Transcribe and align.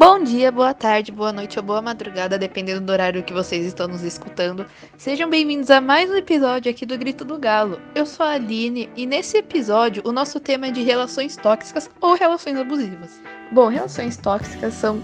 Bom 0.00 0.24
dia, 0.24 0.50
boa 0.50 0.72
tarde, 0.72 1.12
boa 1.12 1.30
noite 1.30 1.58
ou 1.58 1.62
boa 1.62 1.82
madrugada, 1.82 2.38
dependendo 2.38 2.80
do 2.80 2.90
horário 2.90 3.22
que 3.22 3.34
vocês 3.34 3.66
estão 3.66 3.86
nos 3.86 4.02
escutando. 4.02 4.64
Sejam 4.96 5.28
bem-vindos 5.28 5.70
a 5.70 5.78
mais 5.78 6.10
um 6.10 6.16
episódio 6.16 6.70
aqui 6.70 6.86
do 6.86 6.96
Grito 6.96 7.22
do 7.22 7.38
Galo. 7.38 7.78
Eu 7.94 8.06
sou 8.06 8.24
a 8.24 8.30
Aline 8.30 8.88
e 8.96 9.04
nesse 9.04 9.36
episódio 9.36 10.02
o 10.06 10.10
nosso 10.10 10.40
tema 10.40 10.68
é 10.68 10.70
de 10.70 10.82
relações 10.82 11.36
tóxicas 11.36 11.90
ou 12.00 12.14
relações 12.14 12.56
abusivas. 12.56 13.20
Bom, 13.52 13.68
relações 13.68 14.16
tóxicas 14.16 14.72
são 14.72 15.02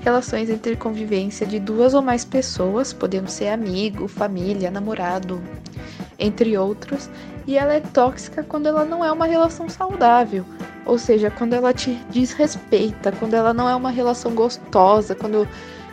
relações 0.00 0.48
entre 0.48 0.76
convivência 0.76 1.46
de 1.46 1.60
duas 1.60 1.92
ou 1.92 2.00
mais 2.00 2.24
pessoas, 2.24 2.90
podendo 2.90 3.28
ser 3.28 3.48
amigo, 3.48 4.08
família, 4.08 4.70
namorado, 4.70 5.42
entre 6.18 6.56
outros, 6.56 7.10
e 7.48 7.56
ela 7.56 7.72
é 7.72 7.80
tóxica 7.80 8.42
quando 8.42 8.66
ela 8.66 8.84
não 8.84 9.02
é 9.02 9.10
uma 9.10 9.24
relação 9.24 9.70
saudável, 9.70 10.44
ou 10.84 10.98
seja, 10.98 11.30
quando 11.30 11.54
ela 11.54 11.72
te 11.72 11.94
desrespeita, 12.10 13.10
quando 13.10 13.32
ela 13.32 13.54
não 13.54 13.66
é 13.66 13.74
uma 13.74 13.90
relação 13.90 14.34
gostosa, 14.34 15.14
quando 15.14 15.48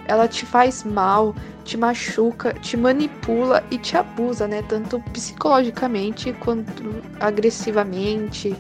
ela 0.06 0.28
te 0.28 0.46
faz 0.46 0.84
mal, 0.84 1.34
te 1.64 1.78
machuca, 1.78 2.54
te 2.56 2.76
manipula 2.76 3.64
e 3.72 3.78
te 3.78 3.96
abusa, 3.96 4.50
né? 4.50 4.64
Tanto 4.68 5.00
psicologicamente 5.14 6.34
quanto 6.34 7.02
agressivamente. 7.22 8.54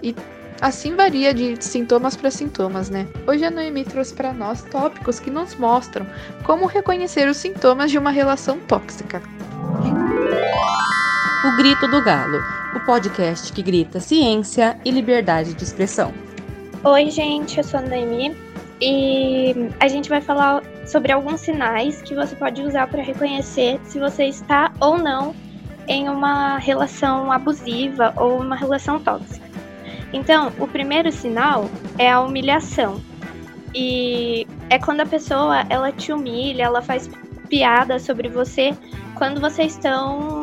E 0.00 0.14
assim 0.60 0.94
varia 0.94 1.34
de 1.34 1.56
sintomas 1.62 2.14
para 2.14 2.30
sintomas, 2.30 2.88
né? 2.88 3.08
Hoje 3.26 3.44
a 3.44 3.50
Noemi 3.50 3.84
trouxe 3.84 4.14
para 4.14 4.32
nós 4.32 4.62
tópicos 4.62 5.18
que 5.18 5.32
nos 5.32 5.56
mostram 5.56 6.06
como 6.44 6.66
reconhecer 6.66 7.28
os 7.28 7.38
sintomas 7.38 7.90
de 7.90 7.98
uma 7.98 8.12
relação 8.12 8.56
tóxica. 8.60 9.20
O 11.42 11.56
Grito 11.56 11.88
do 11.88 12.02
Galo, 12.02 12.44
o 12.76 12.80
podcast 12.80 13.50
que 13.50 13.62
grita 13.62 13.98
ciência 13.98 14.78
e 14.84 14.90
liberdade 14.90 15.54
de 15.54 15.64
expressão. 15.64 16.12
Oi, 16.84 17.10
gente, 17.10 17.56
eu 17.56 17.64
sou 17.64 17.80
a 17.80 17.82
Noemi 17.82 18.36
e 18.78 19.54
a 19.80 19.88
gente 19.88 20.10
vai 20.10 20.20
falar 20.20 20.62
sobre 20.86 21.12
alguns 21.12 21.40
sinais 21.40 22.02
que 22.02 22.14
você 22.14 22.36
pode 22.36 22.60
usar 22.60 22.88
para 22.88 23.02
reconhecer 23.02 23.80
se 23.84 23.98
você 23.98 24.24
está 24.24 24.70
ou 24.78 24.98
não 24.98 25.34
em 25.88 26.10
uma 26.10 26.58
relação 26.58 27.32
abusiva 27.32 28.12
ou 28.18 28.38
uma 28.38 28.54
relação 28.54 29.00
tóxica. 29.00 29.48
Então, 30.12 30.52
o 30.58 30.68
primeiro 30.68 31.10
sinal 31.10 31.70
é 31.96 32.10
a 32.10 32.20
humilhação. 32.20 33.00
E 33.74 34.46
é 34.68 34.78
quando 34.78 35.00
a 35.00 35.06
pessoa 35.06 35.64
ela 35.70 35.90
te 35.90 36.12
humilha, 36.12 36.64
ela 36.64 36.82
faz 36.82 37.08
piada 37.48 37.98
sobre 37.98 38.28
você 38.28 38.76
quando 39.14 39.40
vocês 39.40 39.72
estão 39.72 40.39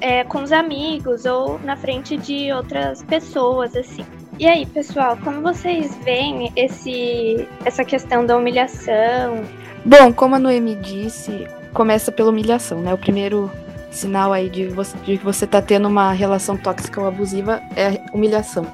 é, 0.00 0.24
com 0.24 0.42
os 0.42 0.52
amigos 0.52 1.24
ou 1.24 1.58
na 1.60 1.76
frente 1.76 2.16
de 2.16 2.52
outras 2.52 3.02
pessoas, 3.02 3.76
assim. 3.76 4.04
E 4.38 4.46
aí, 4.46 4.64
pessoal, 4.66 5.16
como 5.16 5.40
vocês 5.40 5.96
veem 6.04 6.52
esse, 6.54 7.48
essa 7.64 7.84
questão 7.84 8.24
da 8.24 8.36
humilhação? 8.36 9.42
Bom, 9.84 10.12
como 10.12 10.36
a 10.36 10.38
Noemi 10.38 10.76
disse, 10.76 11.46
começa 11.72 12.12
pela 12.12 12.30
humilhação, 12.30 12.80
né? 12.80 12.94
O 12.94 12.98
primeiro 12.98 13.50
sinal 13.90 14.32
aí 14.32 14.48
de 14.48 14.66
você, 14.66 14.96
de 14.98 15.18
que 15.18 15.24
você 15.24 15.46
tá 15.46 15.60
tendo 15.60 15.88
uma 15.88 16.12
relação 16.12 16.56
tóxica 16.56 17.00
ou 17.00 17.08
abusiva 17.08 17.60
é 17.74 18.00
humilhação. 18.12 18.66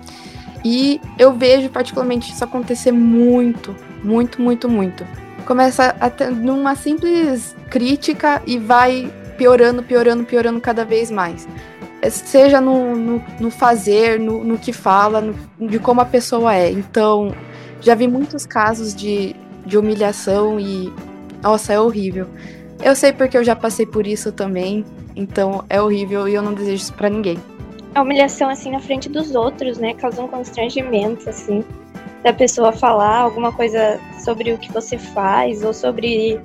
E 0.64 1.00
eu 1.19 1.33
vejo 1.33 1.69
particularmente 1.69 2.33
isso 2.33 2.42
acontecer 2.42 2.92
muito, 2.92 3.75
muito, 4.03 4.41
muito, 4.41 4.69
muito. 4.69 5.06
Começa 5.47 5.94
até 6.00 6.31
numa 6.31 6.75
simples 6.75 7.55
crítica 7.69 8.42
e 8.47 8.59
vai 8.59 9.12
piorando, 9.36 9.82
piorando, 9.82 10.24
piorando 10.24 10.60
cada 10.60 10.84
vez 10.84 11.10
mais. 11.10 11.46
É, 12.00 12.10
seja 12.10 12.60
no, 12.60 12.94
no, 12.94 13.24
no 13.41 13.50
fazer, 13.50 14.18
no, 14.18 14.44
no, 14.44 14.58
que 14.58 14.72
fala, 14.72 15.20
no, 15.20 15.68
de 15.68 15.78
como 15.78 16.00
a 16.00 16.04
pessoa 16.04 16.54
é. 16.54 16.70
Então, 16.70 17.34
já 17.80 17.94
vi 17.94 18.06
muitos 18.06 18.44
casos 18.44 18.94
de, 18.94 19.34
de 19.64 19.78
humilhação 19.78 20.60
e. 20.60 20.92
Nossa, 21.42 21.72
é 21.72 21.80
horrível. 21.80 22.26
Eu 22.82 22.94
sei 22.94 23.12
porque 23.12 23.36
eu 23.36 23.44
já 23.44 23.54
passei 23.54 23.86
por 23.86 24.06
isso 24.06 24.32
também. 24.32 24.84
Então, 25.16 25.64
é 25.69 25.80
horrível 25.80 26.28
e 26.28 26.34
eu 26.34 26.42
não 26.42 26.52
desejo 26.52 26.82
isso 26.82 26.92
pra 26.92 27.09
ninguém. 27.09 27.38
A 27.94 28.03
humilhação, 28.03 28.50
assim, 28.50 28.72
na 28.72 28.80
frente 28.80 29.09
dos 29.09 29.34
outros, 29.34 29.78
né? 29.78 29.94
Causa 29.94 30.22
um 30.22 30.28
constrangimento, 30.28 31.30
assim. 31.30 31.62
Da 32.22 32.32
pessoa 32.32 32.72
falar 32.72 33.19
alguma 33.19 33.53
coisa 33.53 34.00
sobre 34.25 34.53
o 34.53 34.59
que 34.59 34.72
você 34.72 34.98
faz 34.98 35.62
ou 35.62 35.72
sobre 35.72 36.41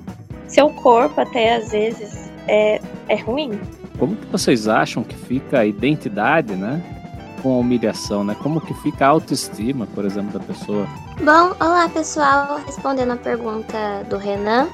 seu 0.46 0.70
corpo, 0.70 1.20
até 1.20 1.56
às 1.56 1.70
vezes 1.72 2.19
é, 2.48 2.80
é 3.08 3.16
ruim. 3.16 3.60
Como 3.98 4.16
que 4.16 4.26
vocês 4.26 4.66
acham 4.66 5.02
que 5.02 5.14
fica 5.14 5.60
a 5.60 5.66
identidade, 5.66 6.54
né? 6.54 6.82
Com 7.42 7.54
a 7.54 7.58
humilhação, 7.58 8.24
né? 8.24 8.36
Como 8.42 8.60
que 8.60 8.74
fica 8.74 9.06
a 9.06 9.08
autoestima, 9.08 9.86
por 9.94 10.04
exemplo, 10.04 10.38
da 10.38 10.44
pessoa? 10.44 10.86
Bom, 11.18 11.54
olá 11.60 11.88
pessoal, 11.88 12.60
respondendo 12.64 13.12
a 13.12 13.16
pergunta 13.16 14.04
do 14.08 14.16
Renan. 14.16 14.68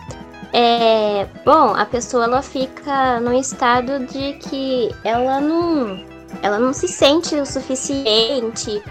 É, 0.53 1.27
bom, 1.45 1.75
a 1.75 1.85
pessoa 1.85 2.25
ela 2.25 2.41
fica 2.41 3.21
num 3.21 3.39
estado 3.39 4.07
de 4.07 4.35
que 4.35 4.95
ela 5.05 5.41
não, 5.41 6.01
ela 6.43 6.59
não 6.59 6.73
se 6.73 6.89
sente 6.89 7.35
o 7.35 7.45
suficiente, 7.45 8.83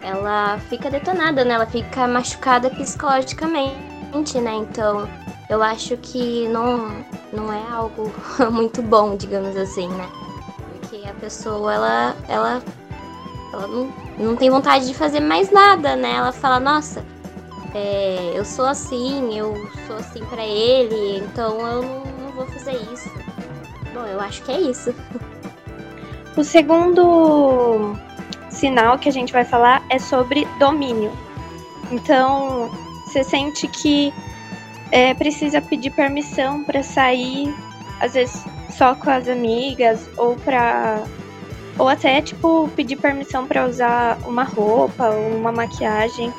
ela 0.00 0.58
fica 0.68 0.90
detonada, 0.90 1.44
né? 1.44 1.54
Ela 1.54 1.66
fica 1.66 2.06
machucada 2.06 2.68
psicologicamente, 2.68 4.40
né? 4.40 4.54
Então, 4.56 5.08
eu 5.48 5.62
acho 5.62 5.96
que 5.98 6.48
não, 6.48 7.04
não 7.32 7.52
é 7.52 7.62
algo 7.70 8.12
muito 8.50 8.82
bom, 8.82 9.16
digamos 9.16 9.56
assim, 9.56 9.88
né? 9.88 10.08
Porque 10.80 11.06
a 11.08 11.12
pessoa, 11.14 11.72
ela, 11.72 12.16
ela, 12.28 12.62
ela 13.52 13.66
não, 13.66 13.92
não 14.18 14.36
tem 14.36 14.50
vontade 14.50 14.86
de 14.86 14.94
fazer 14.94 15.20
mais 15.20 15.50
nada, 15.50 15.96
né? 15.96 16.14
Ela 16.16 16.32
fala, 16.32 16.58
nossa, 16.58 17.04
é, 17.74 18.32
eu 18.34 18.44
sou 18.44 18.66
assim, 18.66 19.36
eu 19.36 19.68
sou 19.86 19.96
assim 19.96 20.24
para 20.26 20.44
ele, 20.44 21.18
então 21.18 21.60
eu 21.66 21.82
não, 21.82 22.04
não 22.04 22.32
vou 22.32 22.46
fazer 22.46 22.76
isso. 22.92 23.10
Bom, 23.92 24.04
eu 24.06 24.20
acho 24.20 24.42
que 24.42 24.52
é 24.52 24.60
isso. 24.60 24.94
O 26.36 26.42
segundo 26.42 27.94
sinal 28.50 28.98
que 28.98 29.08
a 29.08 29.12
gente 29.12 29.32
vai 29.32 29.44
falar 29.44 29.84
é 29.88 29.98
sobre 29.98 30.46
domínio. 30.58 31.12
Então, 31.92 32.70
você 33.06 33.22
sente 33.22 33.68
que 33.68 34.12
é, 34.94 35.12
precisa 35.12 35.60
pedir 35.60 35.90
permissão 35.90 36.62
para 36.62 36.80
sair, 36.80 37.52
às 38.00 38.14
vezes 38.14 38.44
só 38.70 38.94
com 38.94 39.10
as 39.10 39.28
amigas, 39.28 40.08
ou 40.16 40.36
para 40.36 41.02
ou 41.76 41.88
até 41.88 42.22
tipo 42.22 42.70
pedir 42.76 42.94
permissão 42.94 43.44
para 43.44 43.66
usar 43.66 44.16
uma 44.24 44.44
roupa 44.44 45.10
ou 45.10 45.36
uma 45.36 45.50
maquiagem. 45.50 46.32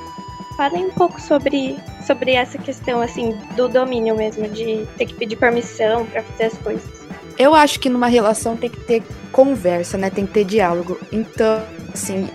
Falem 0.55 0.85
um 0.85 0.91
pouco 0.91 1.19
sobre 1.19 1.75
sobre 2.07 2.31
essa 2.31 2.57
questão 2.57 3.01
assim 3.01 3.37
do 3.57 3.67
domínio 3.67 4.15
mesmo 4.15 4.47
de 4.47 4.87
ter 4.97 5.07
que 5.07 5.15
pedir 5.15 5.35
permissão 5.35 6.05
para 6.05 6.23
fazer 6.23 6.45
as 6.45 6.57
coisas. 6.59 7.05
Eu 7.37 7.53
acho 7.53 7.77
que 7.77 7.89
numa 7.89 8.07
relação 8.07 8.55
tem 8.55 8.69
que 8.69 8.79
ter 8.79 9.03
conversa, 9.33 9.97
né? 9.97 10.09
Tem 10.09 10.25
que 10.25 10.31
ter 10.31 10.45
diálogo. 10.45 10.97
Então, 11.11 11.61
assim, 11.93 12.29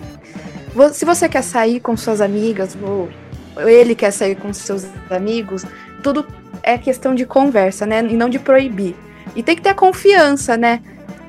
se 0.92 1.06
você 1.06 1.30
quer 1.30 1.42
sair 1.42 1.80
com 1.80 1.96
suas 1.96 2.20
amigas 2.20 2.76
ou 2.82 3.08
ele 3.56 3.94
quer 3.94 4.10
sair 4.10 4.36
com 4.36 4.52
seus 4.52 4.84
amigos, 5.08 5.64
tudo 6.00 6.26
é 6.62 6.76
questão 6.76 7.14
de 7.14 7.24
conversa, 7.24 7.86
né? 7.86 8.00
E 8.00 8.14
não 8.14 8.28
de 8.28 8.38
proibir. 8.38 8.96
E 9.34 9.42
tem 9.42 9.56
que 9.56 9.62
ter 9.62 9.70
a 9.70 9.74
confiança, 9.74 10.56
né? 10.56 10.80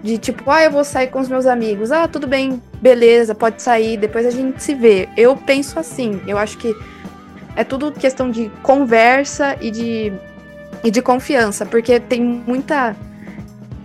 De 0.03 0.17
tipo, 0.17 0.49
ah, 0.49 0.63
eu 0.63 0.71
vou 0.71 0.83
sair 0.83 1.07
com 1.07 1.19
os 1.19 1.29
meus 1.29 1.45
amigos. 1.45 1.91
Ah, 1.91 2.07
tudo 2.07 2.27
bem, 2.27 2.61
beleza, 2.81 3.35
pode 3.35 3.61
sair, 3.61 3.97
depois 3.97 4.25
a 4.25 4.31
gente 4.31 4.61
se 4.63 4.73
vê. 4.73 5.07
Eu 5.15 5.35
penso 5.35 5.77
assim, 5.77 6.19
eu 6.27 6.37
acho 6.37 6.57
que 6.57 6.75
é 7.55 7.63
tudo 7.63 7.91
questão 7.91 8.31
de 8.31 8.49
conversa 8.63 9.55
e 9.61 9.69
de, 9.69 10.13
e 10.83 10.89
de 10.89 11.01
confiança, 11.01 11.65
porque 11.65 11.99
tem 11.99 12.21
muita. 12.21 12.95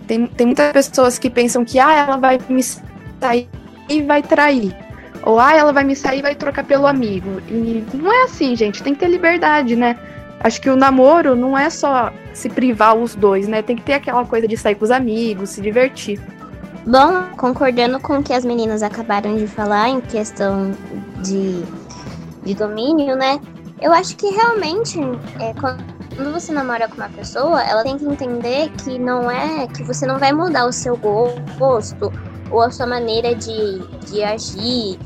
Tem, 0.07 0.25
tem 0.25 0.47
muitas 0.47 0.71
pessoas 0.71 1.19
que 1.19 1.29
pensam 1.29 1.65
que 1.65 1.77
ah, 1.79 1.93
ela 1.93 2.17
vai 2.17 2.39
me 2.49 2.63
sair 2.63 3.49
e 3.89 4.01
vai 4.01 4.23
trair. 4.23 4.75
Ou 5.23 5.39
ah, 5.39 5.53
ela 5.53 5.73
vai 5.73 5.83
me 5.83 5.95
sair 5.95 6.19
e 6.19 6.21
vai 6.21 6.33
trocar 6.33 6.63
pelo 6.63 6.87
amigo. 6.87 7.41
E 7.49 7.83
não 7.93 8.11
é 8.11 8.23
assim, 8.23 8.55
gente. 8.55 8.81
Tem 8.81 8.93
que 8.93 9.01
ter 9.01 9.09
liberdade, 9.09 9.75
né? 9.75 9.97
Acho 10.39 10.61
que 10.61 10.69
o 10.69 10.75
namoro 10.75 11.35
não 11.35 11.57
é 11.57 11.69
só 11.69 12.11
se 12.33 12.49
privar 12.49 12.95
os 12.95 13.15
dois, 13.15 13.47
né? 13.47 13.61
Tem 13.61 13.75
que 13.75 13.81
ter 13.81 13.93
aquela 13.93 14.23
coisa 14.25 14.47
de 14.47 14.55
sair 14.55 14.75
com 14.75 14.85
os 14.85 14.91
amigos, 14.91 15.49
se 15.49 15.61
divertir. 15.61 16.21
Bom, 16.85 17.23
concordando 17.35 17.99
com 17.99 18.19
o 18.19 18.23
que 18.23 18.31
as 18.31 18.45
meninas 18.45 18.81
acabaram 18.81 19.35
de 19.35 19.47
falar 19.47 19.89
em 19.89 19.99
questão 19.99 20.71
de, 21.23 21.63
de 22.43 22.53
domínio, 22.53 23.15
né? 23.15 23.41
Eu 23.81 23.91
acho 23.91 24.15
que 24.15 24.27
realmente, 24.27 24.99
é, 25.39 25.53
quando 25.59 26.31
você 26.31 26.51
namora 26.53 26.87
com 26.87 26.95
uma 26.95 27.09
pessoa, 27.09 27.61
ela 27.61 27.83
tem 27.83 27.97
que 27.97 28.05
entender 28.05 28.69
que 28.83 28.97
não 28.97 29.29
é 29.29 29.67
que 29.67 29.83
você 29.83 30.05
não 30.05 30.17
vai 30.17 30.31
mudar 30.31 30.65
o 30.65 30.71
seu 30.71 30.95
gosto 30.97 32.11
ou 32.49 32.61
a 32.61 32.71
sua 32.71 32.87
maneira 32.87 33.35
de, 33.35 33.79
de 34.05 34.23
agir, 34.23 34.97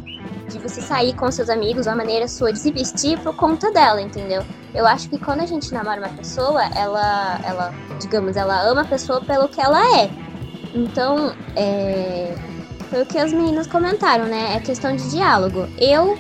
de 0.52 0.60
você 0.60 0.82
sair 0.82 1.14
com 1.16 1.32
seus 1.32 1.50
amigos, 1.50 1.88
uma 1.88 1.96
maneira 1.96 2.28
sua 2.28 2.52
de 2.52 2.60
se 2.60 2.72
vestir 2.72 3.20
por 3.20 3.36
conta 3.36 3.72
dela, 3.72 4.02
entendeu? 4.02 4.44
Eu 4.74 4.86
acho 4.86 5.10
que 5.10 5.18
quando 5.18 5.42
a 5.42 5.46
gente 5.46 5.74
namora 5.74 6.00
uma 6.00 6.10
pessoa, 6.10 6.64
ela, 6.76 7.40
ela 7.44 7.74
digamos, 8.00 8.36
ela 8.36 8.62
ama 8.64 8.82
a 8.82 8.86
pessoa 8.86 9.22
pelo 9.22 9.48
que 9.48 9.62
ela 9.62 9.80
é. 10.00 10.10
Então, 10.74 11.34
é, 11.56 12.36
foi 12.90 13.02
o 13.02 13.06
que 13.06 13.18
as 13.18 13.32
meninas 13.34 13.68
comentaram, 13.68 14.26
né? 14.26 14.56
É 14.56 14.60
questão 14.60 14.96
de 14.96 15.10
diálogo. 15.10 15.68
Eu, 15.78 16.18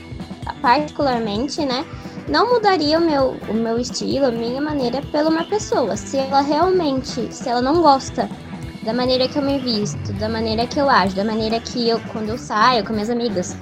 particularmente, 0.61 1.65
né, 1.65 1.85
não 2.27 2.53
mudaria 2.53 2.97
o 2.97 3.01
meu, 3.01 3.37
o 3.49 3.53
meu 3.53 3.77
estilo, 3.79 4.27
a 4.27 4.31
minha 4.31 4.61
maneira 4.61 5.01
pela 5.11 5.29
uma 5.29 5.43
pessoa. 5.43 5.97
Se 5.97 6.17
ela 6.17 6.41
realmente, 6.41 7.33
se 7.33 7.49
ela 7.49 7.61
não 7.61 7.81
gosta 7.81 8.29
da 8.83 8.93
maneira 8.93 9.27
que 9.27 9.37
eu 9.37 9.43
me 9.43 9.59
visto, 9.59 10.13
da 10.13 10.27
maneira 10.27 10.65
que 10.65 10.79
eu 10.79 10.89
ajo, 10.89 11.15
da 11.15 11.23
maneira 11.23 11.59
que 11.59 11.87
eu, 11.87 11.99
quando 12.11 12.29
eu 12.29 12.37
saio 12.37 12.83
com 12.83 12.93
minhas 12.93 13.09
amigas, 13.09 13.55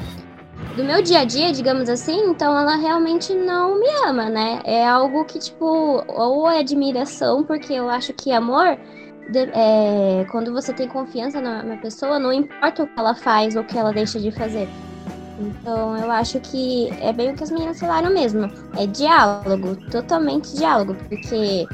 do 0.76 0.84
meu 0.84 1.02
dia 1.02 1.20
a 1.22 1.26
dia, 1.26 1.52
digamos 1.52 1.90
assim, 1.90 2.30
então 2.30 2.58
ela 2.58 2.76
realmente 2.76 3.34
não 3.34 3.80
me 3.80 3.88
ama, 4.06 4.30
né? 4.30 4.62
É 4.64 4.88
algo 4.88 5.26
que, 5.26 5.40
tipo, 5.40 6.04
ou 6.08 6.50
é 6.50 6.60
admiração, 6.60 7.44
porque 7.44 7.74
eu 7.74 7.90
acho 7.90 8.14
que 8.14 8.32
amor, 8.32 8.78
é, 9.36 10.26
quando 10.32 10.52
você 10.52 10.74
tem 10.74 10.88
confiança 10.88 11.42
na 11.42 11.78
pessoa, 11.78 12.20
não 12.20 12.32
importa 12.32 12.84
o 12.84 12.88
que 12.88 13.00
ela 13.00 13.16
faz 13.16 13.56
ou 13.56 13.64
o 13.64 13.66
que 13.66 13.78
ela 13.78 13.92
deixa 13.92 14.20
de 14.20 14.32
fazer. 14.32 14.68
Então 15.40 15.98
eu 15.98 16.12
acho 16.12 16.40
que 16.42 16.90
é 17.00 17.14
bem 17.14 17.32
o 17.32 17.36
que 17.36 17.44
as 17.44 17.52
meninas 17.52 17.80
falaram 17.80 18.12
mesmo. 18.12 18.52
É 18.78 18.86
diálogo, 18.86 19.76
totalmente 19.90 20.56
diálogo, 20.56 20.96
porque 21.08 21.68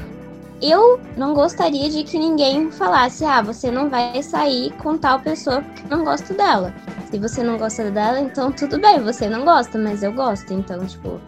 eu 0.62 1.00
não 1.16 1.34
gostaria 1.34 1.90
de 1.90 2.04
que 2.04 2.18
ninguém 2.18 2.70
falasse, 2.70 3.24
ah, 3.24 3.42
você 3.42 3.70
não 3.70 3.90
vai 3.90 4.22
sair 4.22 4.72
com 4.82 4.96
tal 4.96 5.20
pessoa 5.20 5.62
porque 5.62 5.82
não 5.90 6.04
gosto 6.04 6.32
dela. 6.32 6.72
Se 7.10 7.18
você 7.18 7.42
não 7.42 7.56
gosta 7.56 7.90
dela, 7.90 8.20
então 8.20 8.50
tudo 8.50 8.80
bem, 8.80 9.00
você 9.00 9.28
não 9.28 9.44
gosta, 9.44 9.78
mas 9.78 10.02
eu 10.02 10.12
gosto. 10.12 10.52
Então, 10.52 10.84
tipo, 10.86 11.20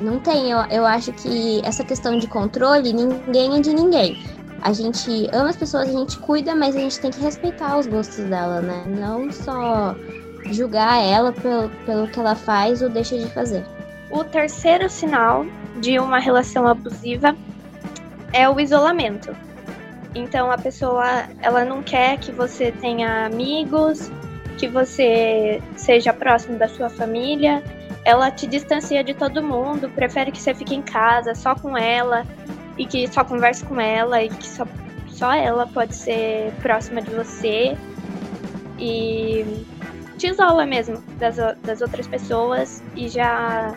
não 0.00 0.18
tem. 0.18 0.50
Eu, 0.50 0.60
eu 0.70 0.86
acho 0.86 1.12
que 1.12 1.60
essa 1.64 1.84
questão 1.84 2.18
de 2.18 2.26
controle, 2.26 2.92
ninguém 2.92 3.56
é 3.56 3.60
de 3.60 3.72
ninguém. 3.72 4.22
A 4.62 4.72
gente 4.72 5.28
ama 5.32 5.50
as 5.50 5.56
pessoas, 5.56 5.88
a 5.88 5.92
gente 5.92 6.18
cuida, 6.18 6.54
mas 6.54 6.76
a 6.76 6.78
gente 6.78 7.00
tem 7.00 7.10
que 7.10 7.20
respeitar 7.20 7.78
os 7.78 7.86
gostos 7.86 8.24
dela, 8.24 8.60
né? 8.60 8.84
Não 8.86 9.30
só 9.30 9.94
julgar 10.50 11.02
ela 11.02 11.32
pelo, 11.32 11.68
pelo 11.84 12.08
que 12.08 12.18
ela 12.18 12.34
faz 12.34 12.80
ou 12.80 12.88
deixa 12.88 13.18
de 13.18 13.26
fazer. 13.26 13.64
O 14.10 14.24
terceiro 14.24 14.88
sinal 14.88 15.44
de 15.80 15.98
uma 15.98 16.18
relação 16.18 16.66
abusiva 16.66 17.36
é 18.32 18.48
o 18.48 18.60
isolamento. 18.60 19.34
Então 20.14 20.50
a 20.50 20.58
pessoa 20.58 21.24
ela 21.40 21.64
não 21.64 21.82
quer 21.82 22.18
que 22.18 22.30
você 22.30 22.70
tenha 22.70 23.26
amigos, 23.26 24.10
que 24.58 24.68
você 24.68 25.60
seja 25.76 26.12
próximo 26.12 26.58
da 26.58 26.68
sua 26.68 26.88
família. 26.88 27.62
Ela 28.04 28.30
te 28.30 28.46
distancia 28.46 29.02
de 29.04 29.14
todo 29.14 29.42
mundo, 29.42 29.88
prefere 29.90 30.32
que 30.32 30.40
você 30.40 30.54
fique 30.54 30.74
em 30.74 30.82
casa 30.82 31.34
só 31.34 31.54
com 31.54 31.76
ela 31.76 32.26
e 32.76 32.86
que 32.86 33.06
só 33.08 33.24
converse 33.24 33.64
com 33.64 33.80
ela 33.80 34.22
e 34.22 34.28
que 34.28 34.46
só, 34.46 34.66
só 35.08 35.32
ela 35.32 35.66
pode 35.66 35.94
ser 35.94 36.52
próxima 36.60 37.00
de 37.00 37.10
você. 37.10 37.76
E 38.78 39.64
te 40.18 40.28
isola 40.28 40.66
mesmo 40.66 41.02
das, 41.18 41.36
das 41.62 41.80
outras 41.80 42.06
pessoas 42.06 42.82
e 42.96 43.08
já 43.08 43.76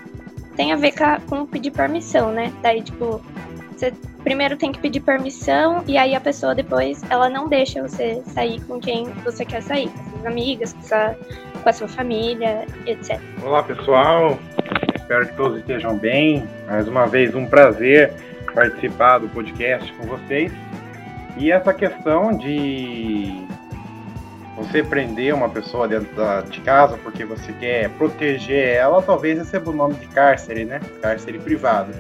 tem 0.56 0.72
a 0.72 0.76
ver 0.76 0.94
com, 1.28 1.46
pedir 1.46 1.72
permissão, 1.72 2.32
né? 2.32 2.54
Daí, 2.62 2.82
tipo, 2.82 3.22
você 3.76 3.94
primeiro 4.24 4.58
tem 4.58 4.72
que 4.72 4.80
pedir 4.80 5.02
permissão 5.02 5.84
e 5.88 5.98
aí 5.98 6.16
a 6.16 6.22
pessoa 6.22 6.56
depois 6.56 7.04
ela 7.10 7.30
não 7.30 7.48
deixa 7.48 7.82
você 7.82 8.24
sair 8.26 8.60
com 8.66 8.80
quem 8.80 9.06
você 9.24 9.46
quer 9.46 9.62
sair, 9.62 9.92
amigas, 10.28 10.74
com, 10.74 10.82
sua, 10.82 11.16
com 11.62 11.70
a 11.70 11.74
sua 11.74 11.88
família, 11.88 12.66
etc. 12.86 13.20
Olá 13.44 13.64
pessoal, 13.64 14.40
espero 14.96 15.28
que 15.28 15.36
todos 15.36 15.60
estejam 15.60 15.98
bem. 15.98 16.48
Mais 16.68 16.88
uma 16.88 17.06
vez 17.06 17.36
um 17.36 17.46
prazer 17.46 18.14
participar 18.54 19.20
do 19.20 19.28
podcast 19.30 19.92
com 19.94 20.08
vocês. 20.08 20.52
E 21.38 21.52
essa 21.52 21.74
questão 21.74 22.36
de 22.36 23.46
você 24.56 24.82
prender 24.82 25.34
uma 25.34 25.50
pessoa 25.50 25.88
dentro 25.88 26.10
de 26.50 26.62
casa 26.62 26.98
porque 27.04 27.26
você 27.26 27.52
quer 27.54 27.90
proteger 27.92 28.76
ela, 28.76 29.02
talvez 29.02 29.38
receba 29.38 29.70
o 29.70 29.74
nome 29.74 29.96
de 29.96 30.08
cárcere, 30.08 30.64
né? 30.64 30.80
Cárcere 31.02 31.38
privado. 31.40 31.92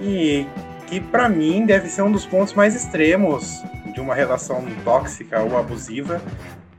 E 0.00 0.46
que 0.88 1.00
para 1.00 1.28
mim 1.28 1.64
deve 1.64 1.88
ser 1.88 2.02
um 2.02 2.10
dos 2.10 2.26
pontos 2.26 2.52
mais 2.54 2.74
extremos 2.74 3.62
de 3.92 4.00
uma 4.00 4.14
relação 4.14 4.64
tóxica 4.84 5.40
ou 5.40 5.56
abusiva, 5.56 6.20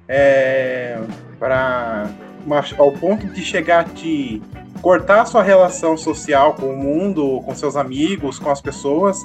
é, 0.08 1.00
para 1.40 2.10
ao 2.78 2.92
ponto 2.92 3.26
de 3.28 3.44
chegar 3.44 3.80
a 3.80 3.84
te 3.84 4.42
cortar 4.82 5.26
sua 5.26 5.42
relação 5.42 5.98
social 5.98 6.54
com 6.54 6.68
o 6.68 6.78
mundo, 6.78 7.42
com 7.44 7.56
seus 7.56 7.76
amigos, 7.76 8.38
com 8.38 8.52
as 8.52 8.62
pessoas, 8.62 9.20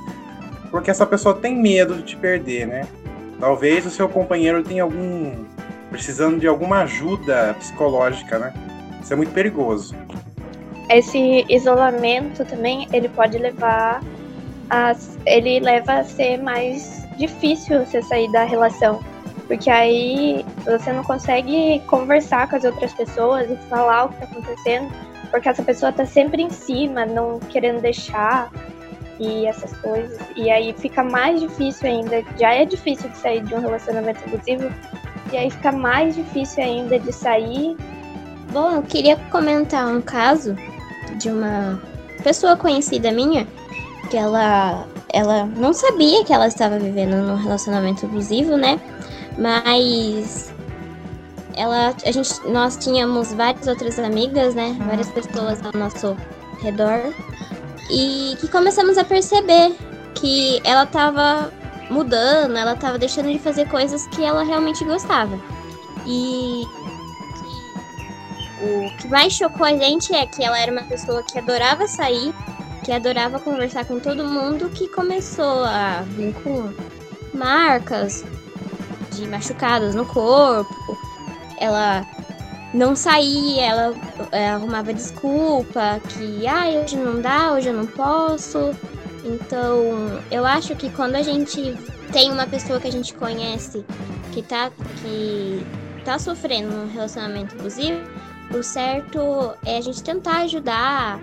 porque 0.71 0.91
essa 0.91 1.05
pessoa 1.05 1.35
tem 1.35 1.55
medo 1.55 1.97
de 1.97 2.03
te 2.03 2.17
perder, 2.17 2.67
né? 2.67 2.89
Talvez 3.39 3.85
o 3.85 3.91
seu 3.91 4.09
companheiro 4.09 4.63
tenha 4.63 4.83
algum 4.83 5.45
precisando 5.91 6.39
de 6.39 6.47
alguma 6.47 6.83
ajuda 6.83 7.55
psicológica, 7.59 8.39
né? 8.39 8.55
Isso 9.03 9.13
é 9.13 9.17
muito 9.17 9.33
perigoso. 9.33 9.95
Esse 10.89 11.45
isolamento 11.49 12.45
também 12.45 12.87
ele 12.93 13.09
pode 13.09 13.37
levar 13.39 14.03
a, 14.71 14.95
ele 15.27 15.61
leva 15.61 15.95
a 15.95 16.05
ser 16.05 16.39
mais 16.39 17.07
difícil 17.19 17.85
você 17.85 18.01
sair 18.03 18.31
da 18.33 18.45
relação. 18.45 19.03
Porque 19.51 19.69
aí 19.69 20.47
você 20.65 20.93
não 20.93 21.03
consegue 21.03 21.83
conversar 21.89 22.49
com 22.49 22.55
as 22.55 22.63
outras 22.63 22.93
pessoas 22.93 23.51
e 23.51 23.57
falar 23.69 24.05
o 24.05 24.09
que 24.11 24.15
está 24.15 24.27
acontecendo, 24.27 24.93
porque 25.29 25.49
essa 25.49 25.61
pessoa 25.65 25.91
está 25.91 26.07
sempre 26.07 26.41
em 26.41 26.51
cima, 26.51 27.05
não 27.05 27.41
querendo 27.41 27.81
deixar 27.81 28.49
e 29.19 29.47
essas 29.47 29.73
coisas. 29.79 30.21
E 30.37 30.49
aí 30.49 30.73
fica 30.79 31.03
mais 31.03 31.41
difícil 31.41 31.89
ainda. 31.89 32.23
Já 32.39 32.55
é 32.55 32.65
difícil 32.65 33.11
de 33.11 33.17
sair 33.17 33.43
de 33.43 33.53
um 33.53 33.61
relacionamento 33.61 34.21
abusivo, 34.25 34.73
e 35.33 35.37
aí 35.37 35.51
fica 35.51 35.73
mais 35.73 36.15
difícil 36.15 36.63
ainda 36.63 36.97
de 37.01 37.13
sair. 37.13 37.77
Bom, 38.53 38.71
eu 38.77 38.83
queria 38.85 39.17
comentar 39.33 39.85
um 39.89 40.01
caso 40.01 40.55
de 41.17 41.29
uma 41.29 41.83
pessoa 42.23 42.57
conhecida 42.57 43.11
minha 43.11 43.49
que 44.09 44.17
ela, 44.17 44.87
ela 45.13 45.45
não 45.45 45.73
sabia 45.73 46.25
que 46.25 46.33
ela 46.33 46.47
estava 46.47 46.79
vivendo 46.79 47.17
num 47.17 47.35
relacionamento 47.35 48.07
abusivo, 48.07 48.57
né? 48.57 48.79
Mas 49.41 50.53
ela, 51.57 51.95
a 52.05 52.13
gente, 52.13 52.47
nós 52.47 52.77
tínhamos 52.77 53.33
várias 53.33 53.67
outras 53.67 53.99
amigas, 53.99 54.55
né? 54.55 54.77
Várias 54.87 55.09
pessoas 55.09 55.65
ao 55.65 55.73
nosso 55.73 56.17
redor 56.63 57.13
e 57.91 58.37
que 58.41 58.49
começamos 58.49 58.97
a 58.97 59.05
perceber 59.05 59.75
que 60.15 60.61
ela 60.65 60.85
estava 60.85 61.53
mudando, 61.91 62.57
ela 62.57 62.75
estava 62.75 62.99
deixando 62.99 63.33
de 63.33 63.39
fazer 63.39 63.69
coisas 63.69 64.07
que 64.09 64.23
ela 64.23 64.45
realmente 64.45 64.85
gostava. 64.85 65.39
E 66.07 66.65
o 68.63 68.97
que 68.99 69.09
mais 69.09 69.33
chocou 69.33 69.67
a 69.67 69.77
gente 69.77 70.15
é 70.15 70.25
que 70.27 70.45
ela 70.45 70.59
era 70.59 70.71
uma 70.71 70.85
pessoa 70.85 71.23
que 71.23 71.39
adorava 71.39 71.87
sair, 71.89 72.33
que 72.85 72.93
adorava 72.93 73.41
conversar 73.41 73.85
com 73.85 73.99
todo 73.99 74.25
mundo, 74.25 74.69
que 74.71 74.87
começou 74.89 75.65
a 75.65 76.03
vir 76.07 76.33
com 76.45 76.73
marcas 77.35 78.25
de 79.21 79.29
machucadas 79.29 79.95
no 79.95 80.07
corpo. 80.07 80.99
Ela 81.59 82.07
não 82.73 82.95
saía, 82.95 83.67
ela 83.67 83.95
é, 84.33 84.51
arrumava 84.51 84.93
desculpa 84.93 86.01
que 86.09 86.47
ah, 86.47 86.67
hoje 86.83 86.97
não 86.97 87.21
dá, 87.21 87.53
hoje 87.53 87.69
eu 87.69 87.75
não 87.75 87.87
posso. 87.87 88.75
Então, 89.25 90.23
eu 90.31 90.47
acho 90.47 90.75
que 90.77 90.89
quando 90.91 91.17
a 91.17 91.23
gente 91.23 91.77
tem 92.13 92.33
uma 92.33 92.47
pessoa 92.47 92.81
que 92.81 92.89
a 92.89 92.93
gente 92.93 93.13
conhece 93.15 93.85
que 94.33 94.43
tá, 94.43 94.71
que 95.03 95.65
tá 96.05 96.19
sofrendo 96.19 96.75
um 96.75 96.93
relacionamento 96.93 97.55
abusivo, 97.59 98.01
o 98.55 98.63
certo 98.63 99.55
é 99.65 99.77
a 99.77 99.81
gente 99.81 100.03
tentar 100.03 100.43
ajudar, 100.43 101.21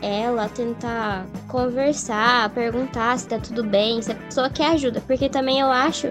ela, 0.00 0.48
tentar 0.48 1.26
conversar, 1.48 2.48
perguntar 2.50 3.18
se 3.18 3.28
tá 3.28 3.38
tudo 3.38 3.62
bem, 3.62 4.00
se 4.00 4.12
a 4.12 4.14
pessoa 4.14 4.48
quer 4.48 4.72
ajuda, 4.72 5.02
porque 5.06 5.28
também 5.28 5.60
eu 5.60 5.70
acho 5.70 6.10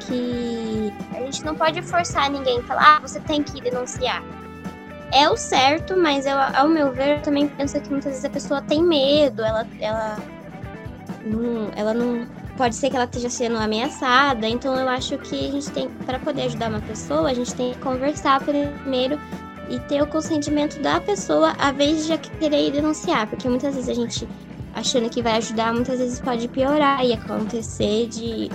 que 0.00 0.92
a 1.14 1.20
gente 1.20 1.44
não 1.44 1.54
pode 1.54 1.80
forçar 1.82 2.30
ninguém 2.30 2.62
falar, 2.62 2.96
ah, 2.96 3.00
você 3.00 3.20
tem 3.20 3.42
que 3.42 3.60
denunciar. 3.60 4.22
É 5.12 5.28
o 5.28 5.36
certo, 5.36 5.96
mas 5.96 6.24
eu, 6.26 6.36
ao 6.38 6.68
meu 6.68 6.92
ver, 6.92 7.18
eu 7.18 7.22
também 7.22 7.48
penso 7.48 7.80
que 7.80 7.90
muitas 7.90 8.12
vezes 8.12 8.24
a 8.24 8.30
pessoa 8.30 8.62
tem 8.62 8.82
medo, 8.82 9.42
ela, 9.42 9.66
ela, 9.80 10.16
não, 11.24 11.70
ela 11.76 11.94
não. 11.94 12.26
Pode 12.56 12.76
ser 12.76 12.90
que 12.90 12.96
ela 12.96 13.06
esteja 13.06 13.30
sendo 13.30 13.56
ameaçada, 13.56 14.46
então 14.46 14.74
eu 14.74 14.88
acho 14.88 15.16
que 15.18 15.48
a 15.48 15.50
gente 15.50 15.70
tem, 15.70 15.88
para 15.88 16.18
poder 16.18 16.42
ajudar 16.42 16.68
uma 16.68 16.80
pessoa, 16.80 17.30
a 17.30 17.34
gente 17.34 17.54
tem 17.54 17.72
que 17.72 17.78
conversar 17.78 18.40
primeiro 18.40 19.18
e 19.68 19.78
ter 19.80 20.02
o 20.02 20.06
consentimento 20.06 20.78
da 20.80 21.00
pessoa, 21.00 21.54
a 21.58 21.72
vez 21.72 22.02
de 22.02 22.08
já 22.08 22.18
querer 22.18 22.70
denunciar, 22.70 23.26
porque 23.28 23.48
muitas 23.48 23.74
vezes 23.74 23.88
a 23.88 23.94
gente 23.94 24.28
achando 24.74 25.08
que 25.08 25.22
vai 25.22 25.38
ajudar, 25.38 25.72
muitas 25.72 25.98
vezes 25.98 26.20
pode 26.20 26.48
piorar 26.48 27.04
e 27.04 27.12
acontecer 27.12 28.06
de 28.08 28.50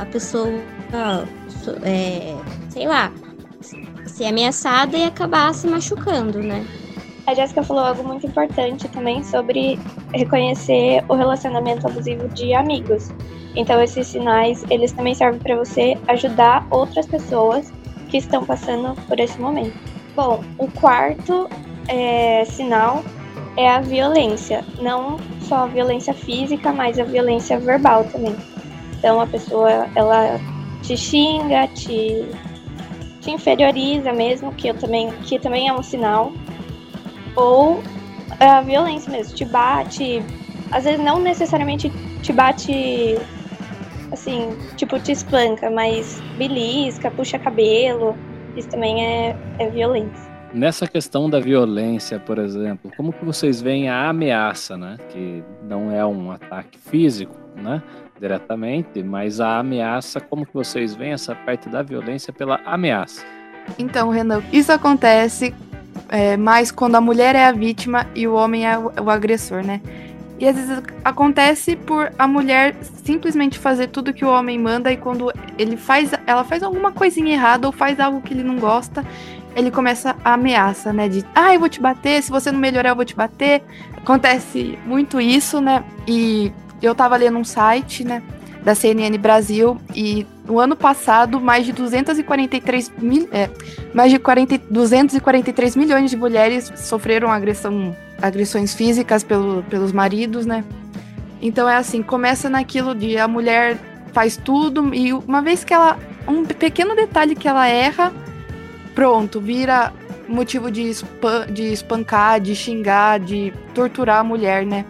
a 0.00 0.06
pessoa, 0.06 0.50
é, 1.84 2.34
sei 2.70 2.86
lá, 2.86 3.12
ser 4.06 4.24
ameaçada 4.26 4.96
e 4.96 5.04
acabar 5.04 5.52
se 5.54 5.66
machucando, 5.68 6.42
né? 6.42 6.66
A 7.26 7.34
Jéssica 7.34 7.62
falou 7.62 7.84
algo 7.84 8.02
muito 8.02 8.26
importante 8.26 8.88
também 8.88 9.22
sobre 9.22 9.78
reconhecer 10.12 11.04
o 11.08 11.14
relacionamento 11.14 11.86
abusivo 11.86 12.28
de 12.28 12.54
amigos. 12.54 13.10
Então 13.54 13.80
esses 13.82 14.06
sinais, 14.06 14.64
eles 14.70 14.90
também 14.92 15.14
servem 15.14 15.38
para 15.38 15.56
você 15.56 15.98
ajudar 16.08 16.66
outras 16.70 17.06
pessoas 17.06 17.70
que 18.08 18.16
estão 18.16 18.44
passando 18.44 18.94
por 19.06 19.20
esse 19.20 19.38
momento. 19.38 19.78
Bom, 20.16 20.42
o 20.58 20.68
quarto 20.68 21.48
é, 21.88 22.44
sinal 22.46 23.04
é 23.56 23.68
a 23.68 23.80
violência, 23.80 24.64
não 24.80 25.18
só 25.42 25.64
a 25.64 25.66
violência 25.66 26.14
física, 26.14 26.72
mas 26.72 26.98
a 26.98 27.04
violência 27.04 27.58
verbal 27.58 28.04
também. 28.04 28.34
Então 29.00 29.18
a 29.18 29.26
pessoa 29.26 29.88
ela 29.96 30.38
te 30.82 30.94
xinga, 30.94 31.66
te, 31.68 32.28
te 33.22 33.30
inferioriza 33.30 34.12
mesmo, 34.12 34.52
que 34.52 34.68
eu 34.68 34.74
também 34.74 35.10
que 35.22 35.38
também 35.38 35.68
é 35.68 35.72
um 35.72 35.82
sinal. 35.82 36.30
Ou 37.34 37.82
a 38.38 38.60
violência 38.60 39.10
mesmo, 39.10 39.34
te 39.34 39.46
bate, 39.46 40.22
às 40.70 40.84
vezes 40.84 41.00
não 41.00 41.18
necessariamente 41.18 41.90
te 42.20 42.30
bate 42.30 43.18
assim, 44.12 44.50
tipo 44.76 44.98
te 45.00 45.12
espanca, 45.12 45.70
mas 45.70 46.20
belisca, 46.36 47.10
puxa 47.10 47.38
cabelo, 47.38 48.18
isso 48.54 48.68
também 48.68 49.02
é, 49.02 49.36
é 49.58 49.70
violência. 49.70 50.29
Nessa 50.52 50.86
questão 50.86 51.30
da 51.30 51.38
violência, 51.38 52.18
por 52.18 52.38
exemplo, 52.38 52.90
como 52.96 53.12
que 53.12 53.24
vocês 53.24 53.60
veem 53.60 53.88
a 53.88 54.08
ameaça, 54.08 54.76
né? 54.76 54.96
Que 55.10 55.44
não 55.62 55.92
é 55.92 56.04
um 56.04 56.32
ataque 56.32 56.76
físico, 56.76 57.36
né? 57.54 57.80
Diretamente, 58.18 59.02
mas 59.02 59.40
a 59.40 59.60
ameaça, 59.60 60.20
como 60.20 60.44
que 60.44 60.52
vocês 60.52 60.94
veem 60.94 61.12
essa 61.12 61.34
parte 61.34 61.68
da 61.68 61.82
violência 61.82 62.32
pela 62.32 62.60
ameaça? 62.66 63.24
Então, 63.78 64.10
Renan, 64.10 64.42
isso 64.52 64.72
acontece 64.72 65.54
é, 66.08 66.36
mais 66.36 66.72
quando 66.72 66.96
a 66.96 67.00
mulher 67.00 67.36
é 67.36 67.46
a 67.46 67.52
vítima 67.52 68.06
e 68.14 68.26
o 68.26 68.34
homem 68.34 68.66
é 68.66 68.76
o, 68.76 68.92
o 69.04 69.10
agressor, 69.10 69.64
né? 69.64 69.80
E 70.40 70.48
às 70.48 70.56
vezes 70.56 70.82
acontece 71.04 71.76
por 71.76 72.10
a 72.18 72.26
mulher 72.26 72.74
simplesmente 73.04 73.58
fazer 73.58 73.88
tudo 73.88 74.12
que 74.12 74.24
o 74.24 74.28
homem 74.30 74.58
manda 74.58 74.90
e 74.90 74.96
quando 74.96 75.30
ele 75.58 75.76
faz, 75.76 76.12
ela 76.26 76.42
faz 76.44 76.62
alguma 76.62 76.90
coisinha 76.92 77.34
errada 77.34 77.66
ou 77.66 77.72
faz 77.72 78.00
algo 78.00 78.22
que 78.22 78.32
ele 78.32 78.42
não 78.42 78.56
gosta, 78.56 79.04
ele 79.54 79.70
começa 79.70 80.16
a 80.24 80.34
ameaça, 80.34 80.92
né? 80.92 81.08
De, 81.08 81.24
ah, 81.34 81.54
eu 81.54 81.60
vou 81.60 81.68
te 81.68 81.80
bater, 81.80 82.22
se 82.22 82.30
você 82.30 82.50
não 82.52 82.58
melhorar, 82.58 82.90
eu 82.90 82.96
vou 82.96 83.04
te 83.04 83.14
bater. 83.14 83.62
Acontece 83.96 84.78
muito 84.86 85.20
isso, 85.20 85.60
né? 85.60 85.84
E 86.06 86.52
eu 86.80 86.94
tava 86.94 87.16
lendo 87.16 87.38
um 87.38 87.44
site, 87.44 88.04
né? 88.04 88.22
Da 88.62 88.74
CNN 88.74 89.16
Brasil 89.16 89.78
e 89.94 90.26
no 90.44 90.58
ano 90.58 90.76
passado 90.76 91.40
mais 91.40 91.64
de 91.64 91.72
243 91.72 92.92
mil, 92.98 93.26
é, 93.32 93.48
mais 93.94 94.12
de 94.12 94.18
40, 94.18 94.58
243 94.70 95.76
milhões 95.76 96.10
de 96.10 96.16
mulheres 96.16 96.70
sofreram 96.76 97.32
agressão 97.32 97.96
agressões 98.20 98.74
físicas 98.74 99.24
pelo, 99.24 99.62
pelos 99.62 99.92
maridos, 99.92 100.44
né? 100.44 100.62
Então 101.40 101.66
é 101.66 101.76
assim, 101.76 102.02
começa 102.02 102.50
naquilo 102.50 102.94
de 102.94 103.16
a 103.16 103.26
mulher 103.26 103.78
faz 104.12 104.36
tudo 104.36 104.94
e 104.94 105.12
uma 105.12 105.40
vez 105.40 105.64
que 105.64 105.72
ela 105.72 105.98
um 106.28 106.44
pequeno 106.44 106.94
detalhe 106.94 107.34
que 107.34 107.48
ela 107.48 107.66
erra, 107.66 108.12
pronto, 108.94 109.40
vira 109.40 109.92
motivo 110.28 110.70
de, 110.70 110.92
de 111.52 111.72
espancar, 111.72 112.40
de 112.40 112.54
xingar, 112.54 113.18
de 113.18 113.52
torturar 113.74 114.20
a 114.20 114.24
mulher, 114.24 114.64
né? 114.64 114.84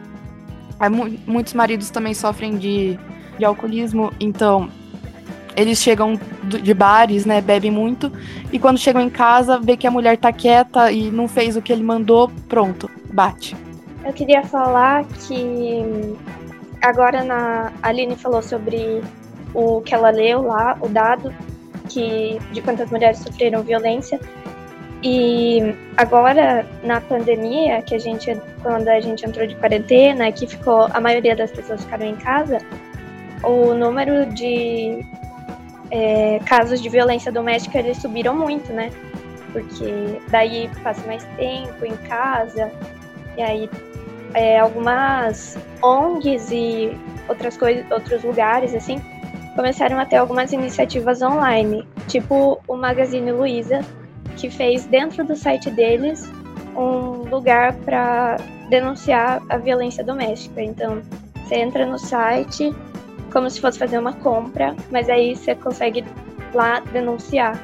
muitos 1.27 1.53
maridos 1.53 1.91
também 1.91 2.15
sofrem 2.15 2.57
de, 2.57 2.99
de 3.39 3.45
alcoolismo, 3.45 4.13
então 4.19 4.71
eles 5.57 5.79
chegam 5.79 6.19
de 6.45 6.73
bares, 6.73 7.27
né, 7.27 7.41
bebem 7.41 7.71
muito, 7.71 8.11
e 8.51 8.59
quando 8.59 8.79
chegam 8.79 9.03
em 9.03 9.11
casa, 9.11 9.59
vê 9.59 9.77
que 9.77 9.87
a 9.87 9.91
mulher 9.91 10.17
tá 10.17 10.33
quieta 10.33 10.91
e 10.91 11.11
não 11.11 11.29
fez 11.29 11.57
o 11.57 11.61
que 11.61 11.73
ele 11.73 11.83
mandou, 11.83 12.31
pronto, 12.49 12.91
bate. 13.13 13.55
Eu 14.05 14.13
queria 14.13 14.43
falar 14.43 15.05
que 15.05 16.17
agora 16.81 17.23
na 17.23 17.73
a 17.83 17.89
Aline 17.89 18.17
falou 18.17 18.43
sobre 18.43 19.03
o 19.53 19.83
que 19.83 19.95
ela 19.95 20.11
leu 20.11 20.43
lá, 20.43 20.79
o 20.81 20.89
dado 20.89 21.35
que 21.91 22.39
de 22.53 22.63
quantas 22.63 22.91
mulheres 22.91 23.19
sofreram 23.19 23.63
violência. 23.63 24.19
E 25.03 25.75
agora 25.97 26.67
na 26.83 27.01
pandemia, 27.01 27.81
que 27.83 27.95
a 27.95 27.99
gente 27.99 28.39
quando 28.63 28.89
a 28.89 29.01
gente 29.01 29.25
entrou 29.25 29.47
de 29.47 29.55
quarentena, 29.57 30.31
que 30.31 30.47
ficou 30.47 30.89
a 30.93 31.01
maioria 31.01 31.35
das 31.35 31.51
pessoas 31.51 31.83
ficaram 31.83 32.07
em 32.07 32.17
casa, 32.17 32.59
o 33.43 33.73
número 33.75 34.27
de 34.27 35.05
é, 35.91 36.39
casos 36.45 36.83
de 36.83 36.89
violência 36.89 37.33
doméstica 37.33 37.79
eles 37.79 37.97
subiram 37.97 38.37
muito, 38.37 38.73
né? 38.73 38.91
Porque 39.53 40.21
daí 40.29 40.71
passa 40.83 41.05
mais 41.07 41.25
tempo 41.37 41.85
em 41.85 41.97
casa, 42.09 42.71
e 43.39 43.43
aí 43.43 43.71
é, 44.35 44.59
algumas 44.59 45.59
ONGs 45.83 46.51
e 46.53 46.97
outras 47.27 47.57
coisas, 47.57 47.91
outros 47.91 48.23
lugares 48.23 48.75
assim 48.75 49.01
começaram 49.55 49.99
a 49.99 50.05
ter 50.05 50.17
algumas 50.17 50.53
iniciativas 50.53 51.23
online, 51.23 51.87
tipo 52.09 52.61
o 52.67 52.77
Magazine 52.77 53.33
Luiza, 53.33 53.81
que 54.37 54.51
fez 54.51 54.87
dentro 54.87 55.25
do 55.25 55.37
site 55.37 55.71
deles 55.71 56.31
um 56.77 57.29
lugar 57.29 57.75
para 57.85 58.37
denunciar 58.69 59.43
a 59.49 59.57
violência 59.57 60.05
doméstica. 60.05 60.63
Então, 60.63 61.03
você 61.45 61.57
entra 61.57 61.85
no 61.85 61.99
site 61.99 62.75
como 63.33 63.49
se 63.51 63.61
fosse 63.61 63.79
fazer 63.79 63.99
uma 63.99 64.13
compra, 64.13 64.75
mas 64.91 65.09
aí 65.09 65.37
você 65.37 65.55
consegue 65.55 66.05
lá 66.55 66.81
denunciar 66.93 67.61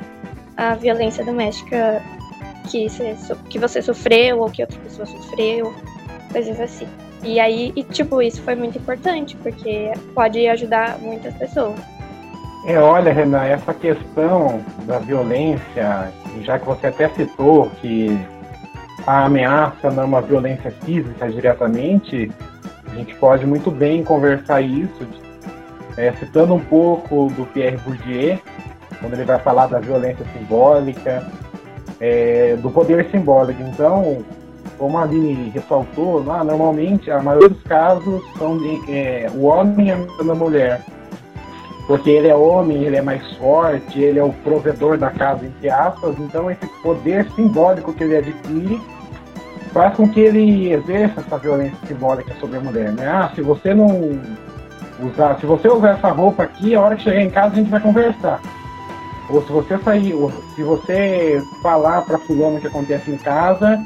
a 0.56 0.74
violência 0.74 1.24
doméstica 1.24 2.02
que 2.70 2.88
você, 2.88 3.16
que 3.48 3.58
você 3.58 3.82
sofreu 3.82 4.40
ou 4.40 4.50
que 4.50 4.62
outra 4.62 4.78
pessoa 4.80 5.06
sofreu, 5.06 5.74
coisas 6.32 6.58
assim. 6.60 6.86
E 7.26 7.40
aí, 7.40 7.72
e, 7.74 7.82
tipo, 7.82 8.22
isso 8.22 8.40
foi 8.42 8.54
muito 8.54 8.78
importante, 8.78 9.36
porque 9.42 9.92
pode 10.14 10.46
ajudar 10.46 10.96
muitas 11.00 11.34
pessoas. 11.34 11.74
É, 12.64 12.78
olha, 12.78 13.12
Renan, 13.12 13.44
essa 13.44 13.74
questão 13.74 14.60
da 14.84 15.00
violência, 15.00 16.12
já 16.42 16.56
que 16.56 16.64
você 16.64 16.86
até 16.86 17.08
citou 17.08 17.68
que 17.80 18.16
a 19.04 19.24
ameaça 19.24 19.90
não 19.90 20.04
é 20.04 20.06
uma 20.06 20.22
violência 20.22 20.70
física 20.70 21.28
diretamente, 21.28 22.30
a 22.90 22.94
gente 22.94 23.12
pode 23.16 23.44
muito 23.44 23.72
bem 23.72 24.04
conversar 24.04 24.60
isso, 24.60 25.04
é, 25.96 26.12
citando 26.12 26.54
um 26.54 26.60
pouco 26.60 27.28
do 27.36 27.44
Pierre 27.46 27.76
Bourdieu, 27.78 28.38
quando 29.00 29.14
ele 29.14 29.24
vai 29.24 29.40
falar 29.40 29.66
da 29.66 29.80
violência 29.80 30.24
simbólica, 30.32 31.26
é, 32.00 32.56
do 32.56 32.70
poder 32.70 33.10
simbólico. 33.10 33.62
Então, 33.62 34.24
como 34.78 34.98
a 34.98 35.02
Aline 35.02 35.50
ressaltou, 35.50 36.24
lá, 36.24 36.44
normalmente 36.44 37.10
a 37.10 37.22
maioria 37.22 37.48
dos 37.48 37.62
casos 37.62 38.22
são 38.38 38.58
de, 38.58 38.90
é, 38.90 39.30
o 39.34 39.44
homem 39.44 39.90
amando 39.90 40.32
a 40.32 40.34
mulher. 40.34 40.80
Porque 41.86 42.10
ele 42.10 42.28
é 42.28 42.34
homem, 42.34 42.82
ele 42.82 42.96
é 42.96 43.02
mais 43.02 43.24
forte, 43.36 44.00
ele 44.00 44.18
é 44.18 44.24
o 44.24 44.32
provedor 44.32 44.98
da 44.98 45.10
casa, 45.10 45.46
entre 45.46 45.70
aspas, 45.70 46.18
então 46.18 46.50
esse 46.50 46.66
poder 46.82 47.30
simbólico 47.32 47.92
que 47.92 48.02
ele 48.02 48.16
adquire 48.16 48.80
faz 49.72 49.94
com 49.94 50.08
que 50.08 50.20
ele 50.20 50.72
exerça 50.72 51.20
essa 51.20 51.38
violência 51.38 51.78
simbólica 51.86 52.34
sobre 52.40 52.56
a 52.56 52.60
mulher. 52.60 52.92
Né? 52.92 53.06
Ah, 53.06 53.30
se 53.34 53.40
você 53.40 53.72
não 53.72 53.88
usar, 55.00 55.38
se 55.38 55.46
você 55.46 55.68
usar 55.68 55.90
essa 55.90 56.10
roupa 56.10 56.42
aqui, 56.42 56.74
a 56.74 56.80
hora 56.80 56.96
que 56.96 57.02
chegar 57.02 57.20
em 57.20 57.30
casa 57.30 57.52
a 57.54 57.56
gente 57.56 57.70
vai 57.70 57.80
conversar. 57.80 58.40
Ou 59.28 59.42
se 59.42 59.52
você 59.52 59.76
sair, 59.78 60.14
se 60.54 60.62
você 60.62 61.42
falar 61.62 62.02
para 62.02 62.18
fulano 62.18 62.56
o 62.56 62.60
que 62.60 62.66
acontece 62.68 63.10
em 63.10 63.18
casa, 63.18 63.84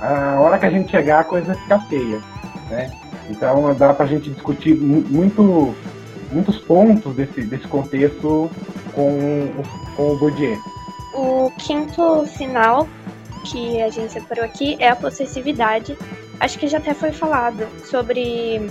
a 0.00 0.40
hora 0.40 0.58
que 0.58 0.66
a 0.66 0.70
gente 0.70 0.90
chegar 0.90 1.20
a 1.20 1.24
coisa 1.24 1.54
fica 1.54 1.78
feia, 1.80 2.20
né? 2.70 2.90
Então 3.28 3.74
dá 3.74 3.92
para 3.92 4.06
a 4.06 4.08
gente 4.08 4.30
discutir 4.30 4.74
muito, 4.74 5.74
muitos 6.32 6.58
pontos 6.58 7.14
desse, 7.14 7.42
desse 7.42 7.68
contexto 7.68 8.50
com, 8.94 9.48
com 9.96 10.12
o 10.12 10.16
Bourdieu. 10.18 10.58
O 11.14 11.50
quinto 11.58 12.26
sinal 12.26 12.88
que 13.44 13.80
a 13.80 13.90
gente 13.90 14.12
separou 14.12 14.44
aqui 14.44 14.76
é 14.78 14.88
a 14.88 14.96
possessividade. 14.96 15.96
Acho 16.40 16.58
que 16.58 16.66
já 16.66 16.78
até 16.78 16.94
foi 16.94 17.12
falado 17.12 17.66
sobre 17.84 18.70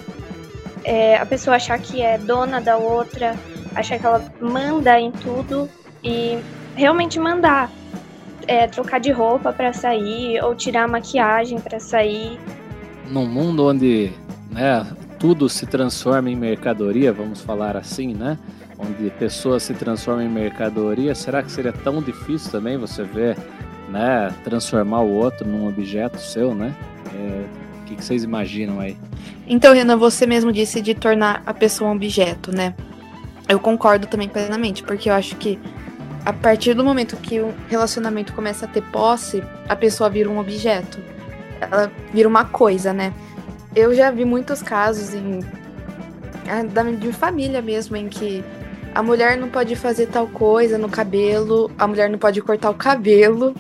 é, 0.84 1.18
a 1.18 1.26
pessoa 1.26 1.56
achar 1.56 1.80
que 1.80 2.02
é 2.02 2.18
dona 2.18 2.60
da 2.60 2.78
outra, 2.78 3.36
achar 3.76 4.00
que 4.00 4.06
ela 4.06 4.24
manda 4.42 5.00
em 5.00 5.12
tudo 5.12 5.70
e 6.04 6.40
realmente 6.76 7.20
mandar 7.20 7.70
é, 8.50 8.66
trocar 8.66 9.00
de 9.00 9.12
roupa 9.12 9.54
para 9.54 9.72
sair 9.72 10.44
ou 10.44 10.56
tirar 10.56 10.86
a 10.86 10.88
maquiagem 10.88 11.60
para 11.60 11.80
sair. 11.80 12.40
Num 13.08 13.28
mundo 13.28 13.68
onde 13.68 14.12
né, 14.50 14.84
tudo 15.20 15.48
se 15.48 15.68
transforma 15.68 16.32
em 16.32 16.36
mercadoria, 16.36 17.14
vamos 17.14 17.42
falar 17.42 17.78
assim, 17.78 18.16
né? 18.16 18.40
Onde 18.80 19.12
pessoas 19.12 19.62
se 19.62 19.76
transformam 19.76 20.26
em 20.26 20.30
mercadoria, 20.30 21.14
será 21.14 21.44
que 21.44 21.52
seria 21.52 21.72
tão 21.72 22.02
difícil 22.02 22.50
também 22.50 22.76
você 22.76 23.04
ver, 23.04 23.38
né, 23.88 24.34
transformar 24.44 25.02
o 25.02 25.12
outro 25.12 25.48
num 25.48 25.68
objeto 25.68 26.20
seu, 26.20 26.56
né? 26.56 26.74
É, 27.14 27.46
o 27.82 27.86
que, 27.86 27.96
que 27.98 28.04
vocês 28.04 28.24
imaginam 28.24 28.80
aí? 28.80 28.98
Então, 29.46 29.76
Renan, 29.76 29.98
você 29.98 30.26
mesmo 30.26 30.52
disse 30.52 30.82
de 30.82 30.96
tornar 30.96 31.44
a 31.46 31.54
pessoa 31.54 31.92
um 31.92 31.96
objeto, 31.96 32.52
né? 32.52 32.74
Eu 33.48 33.60
concordo 33.60 34.08
também 34.08 34.28
plenamente, 34.28 34.82
porque 34.82 35.10
eu 35.10 35.14
acho 35.14 35.36
que 35.36 35.60
a 36.26 36.34
partir 36.34 36.74
do 36.74 36.84
momento 36.84 37.18
que 37.18 37.40
o 37.40 37.54
relacionamento 37.68 38.34
começa 38.34 38.66
a 38.66 38.70
ter 38.70 38.84
posse, 38.84 39.44
a 39.68 39.76
pessoa 39.76 40.10
vira 40.10 40.30
um 40.30 40.40
objeto. 40.40 41.00
Ela 41.62 41.92
vira 42.14 42.28
uma 42.28 42.46
coisa, 42.46 42.94
né? 42.94 43.14
Eu 43.76 43.94
já 43.94 44.12
vi 44.12 44.26
muitos 44.26 44.62
casos 44.62 45.14
em 45.14 45.40
de 47.00 47.12
família 47.14 47.62
mesmo 47.62 47.96
em 47.96 48.10
que 48.10 48.44
a 48.96 49.04
mulher 49.04 49.38
não 49.38 49.50
pode 49.50 49.76
fazer 49.76 50.08
tal 50.08 50.28
coisa 50.28 50.78
no 50.78 50.90
cabelo, 50.90 51.70
a 51.78 51.86
mulher 51.86 52.10
não 52.10 52.18
pode 52.18 52.42
cortar 52.42 52.72
o 52.72 52.74
cabelo 52.74 53.54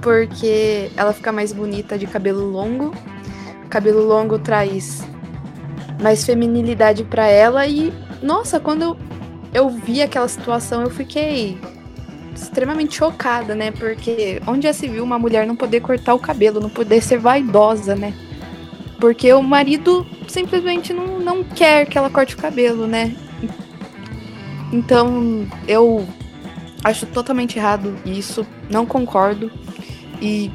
porque 0.00 0.90
ela 0.96 1.12
fica 1.12 1.32
mais 1.32 1.52
bonita 1.52 1.98
de 1.98 2.06
cabelo 2.06 2.48
longo. 2.48 2.94
Cabelo 3.68 4.06
longo 4.06 4.38
traz 4.38 5.04
mais 6.00 6.24
feminilidade 6.24 7.04
para 7.04 7.26
ela 7.26 7.66
e 7.66 7.92
nossa, 8.22 8.60
quando 8.60 8.96
eu, 9.56 9.70
vi 9.70 10.02
aquela 10.02 10.28
situação, 10.28 10.82
eu 10.82 10.90
fiquei 10.90 11.58
extremamente 12.34 12.96
chocada, 12.96 13.54
né? 13.54 13.70
Porque 13.70 14.40
onde 14.46 14.66
já 14.66 14.72
se 14.72 14.86
viu 14.86 15.02
uma 15.02 15.18
mulher 15.18 15.46
não 15.46 15.56
poder 15.56 15.80
cortar 15.80 16.12
o 16.12 16.18
cabelo, 16.18 16.60
não 16.60 16.68
poder 16.68 17.02
ser 17.02 17.18
vaidosa, 17.18 17.96
né? 17.96 18.12
Porque 19.00 19.32
o 19.32 19.42
marido 19.42 20.06
simplesmente 20.28 20.92
não, 20.92 21.18
não 21.18 21.42
quer 21.42 21.86
que 21.86 21.96
ela 21.96 22.10
corte 22.10 22.34
o 22.34 22.38
cabelo, 22.38 22.86
né? 22.86 23.16
Então 24.70 25.46
eu 25.66 26.06
acho 26.84 27.06
totalmente 27.06 27.58
errado 27.58 27.96
isso, 28.04 28.46
não 28.68 28.84
concordo. 28.84 29.50
E 30.20 30.50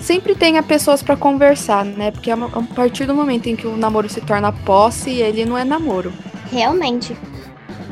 sempre 0.00 0.34
tenha 0.34 0.60
pessoas 0.60 1.04
para 1.04 1.16
conversar, 1.16 1.84
né? 1.84 2.10
Porque 2.10 2.32
a 2.32 2.36
partir 2.74 3.06
do 3.06 3.14
momento 3.14 3.46
em 3.46 3.54
que 3.54 3.66
o 3.66 3.76
namoro 3.76 4.08
se 4.08 4.20
torna 4.20 4.50
posse, 4.50 5.10
ele 5.10 5.44
não 5.44 5.56
é 5.56 5.64
namoro. 5.64 6.12
Realmente. 6.50 7.16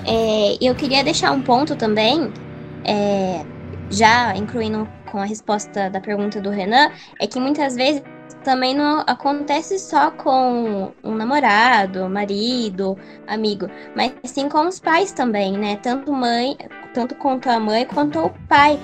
É, 0.06 0.56
eu 0.60 0.75
queria 0.75 1.02
deixar 1.02 1.32
um 1.32 1.42
ponto 1.42 1.75
também, 1.75 2.32
é, 2.84 3.44
já 3.90 4.36
incluindo 4.36 4.88
com 5.10 5.18
a 5.18 5.25
resposta 5.25 5.90
da 5.90 6.00
pergunta 6.00 6.40
do 6.40 6.50
Renan, 6.50 6.90
é 7.20 7.26
que 7.26 7.40
muitas 7.40 7.75
vezes 7.75 8.02
também 8.44 8.75
não 8.75 9.02
acontece 9.06 9.78
só 9.78 10.10
com 10.12 10.92
um 11.02 11.14
namorado, 11.14 12.08
marido, 12.08 12.96
amigo, 13.26 13.68
mas 13.96 14.12
sim 14.25 14.48
com 14.48 14.68
os 14.68 14.78
pais 14.78 15.10
também, 15.10 15.58
né? 15.58 15.76
Tanto 15.82 16.12
mãe, 16.12 16.56
tanto 16.94 17.16
quanto 17.16 17.50
a 17.50 17.58
mãe 17.58 17.84
quanto 17.84 18.20
o 18.20 18.30
pai. 18.48 18.78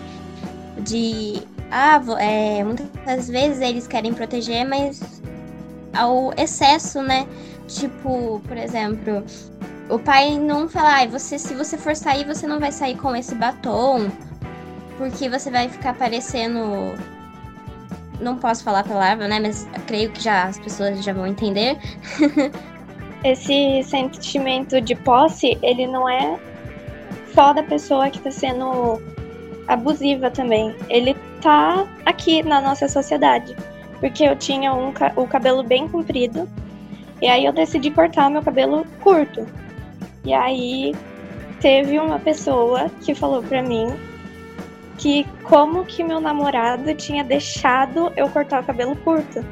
De 0.80 1.42
ah, 1.70 2.00
é, 2.18 2.64
muitas 2.64 3.28
vezes 3.28 3.60
eles 3.60 3.86
querem 3.86 4.12
proteger, 4.12 4.66
mas 4.66 5.22
ao 5.94 6.32
excesso, 6.36 7.00
né? 7.00 7.26
Tipo, 7.68 8.40
por 8.46 8.56
exemplo, 8.56 9.24
o 9.88 9.98
pai 9.98 10.38
não 10.38 10.68
fala, 10.68 11.02
ah, 11.02 11.06
você, 11.06 11.38
se 11.38 11.54
você 11.54 11.76
for 11.76 11.94
sair, 11.94 12.24
você 12.24 12.46
não 12.46 12.58
vai 12.58 12.72
sair 12.72 12.96
com 12.96 13.14
esse 13.14 13.34
batom, 13.34 14.10
porque 14.96 15.28
você 15.28 15.50
vai 15.50 15.68
ficar 15.68 15.94
parecendo 15.94 16.94
não 18.22 18.36
posso 18.36 18.62
falar 18.62 18.80
a 18.80 18.84
palavra, 18.84 19.28
né? 19.28 19.38
Mas 19.40 19.68
creio 19.86 20.10
que 20.10 20.22
já 20.22 20.44
as 20.44 20.58
pessoas 20.58 21.04
já 21.04 21.12
vão 21.12 21.26
entender. 21.26 21.76
Esse 23.24 23.82
sentimento 23.84 24.80
de 24.80 24.94
posse, 24.94 25.58
ele 25.62 25.86
não 25.86 26.08
é 26.08 26.38
só 27.34 27.52
da 27.52 27.62
pessoa 27.62 28.10
que 28.10 28.18
está 28.18 28.30
sendo 28.30 29.00
abusiva 29.68 30.30
também. 30.30 30.74
Ele 30.88 31.14
tá 31.40 31.86
aqui 32.04 32.42
na 32.42 32.60
nossa 32.60 32.88
sociedade. 32.88 33.54
Porque 34.00 34.24
eu 34.24 34.34
tinha 34.34 34.74
um, 34.74 34.92
o 35.16 35.26
cabelo 35.26 35.62
bem 35.62 35.88
comprido. 35.88 36.48
E 37.20 37.28
aí 37.28 37.44
eu 37.44 37.52
decidi 37.52 37.90
cortar 37.90 38.28
meu 38.28 38.42
cabelo 38.42 38.84
curto. 39.00 39.46
E 40.24 40.32
aí 40.32 40.94
teve 41.60 41.98
uma 41.98 42.18
pessoa 42.18 42.90
que 43.00 43.14
falou 43.14 43.42
pra 43.42 43.62
mim 43.62 43.88
que 44.98 45.26
como 45.42 45.84
que 45.84 46.04
meu 46.04 46.20
namorado 46.20 46.94
tinha 46.94 47.24
deixado 47.24 48.12
eu 48.16 48.28
cortar 48.28 48.62
o 48.62 48.64
cabelo 48.64 48.94
curto. 48.96 49.44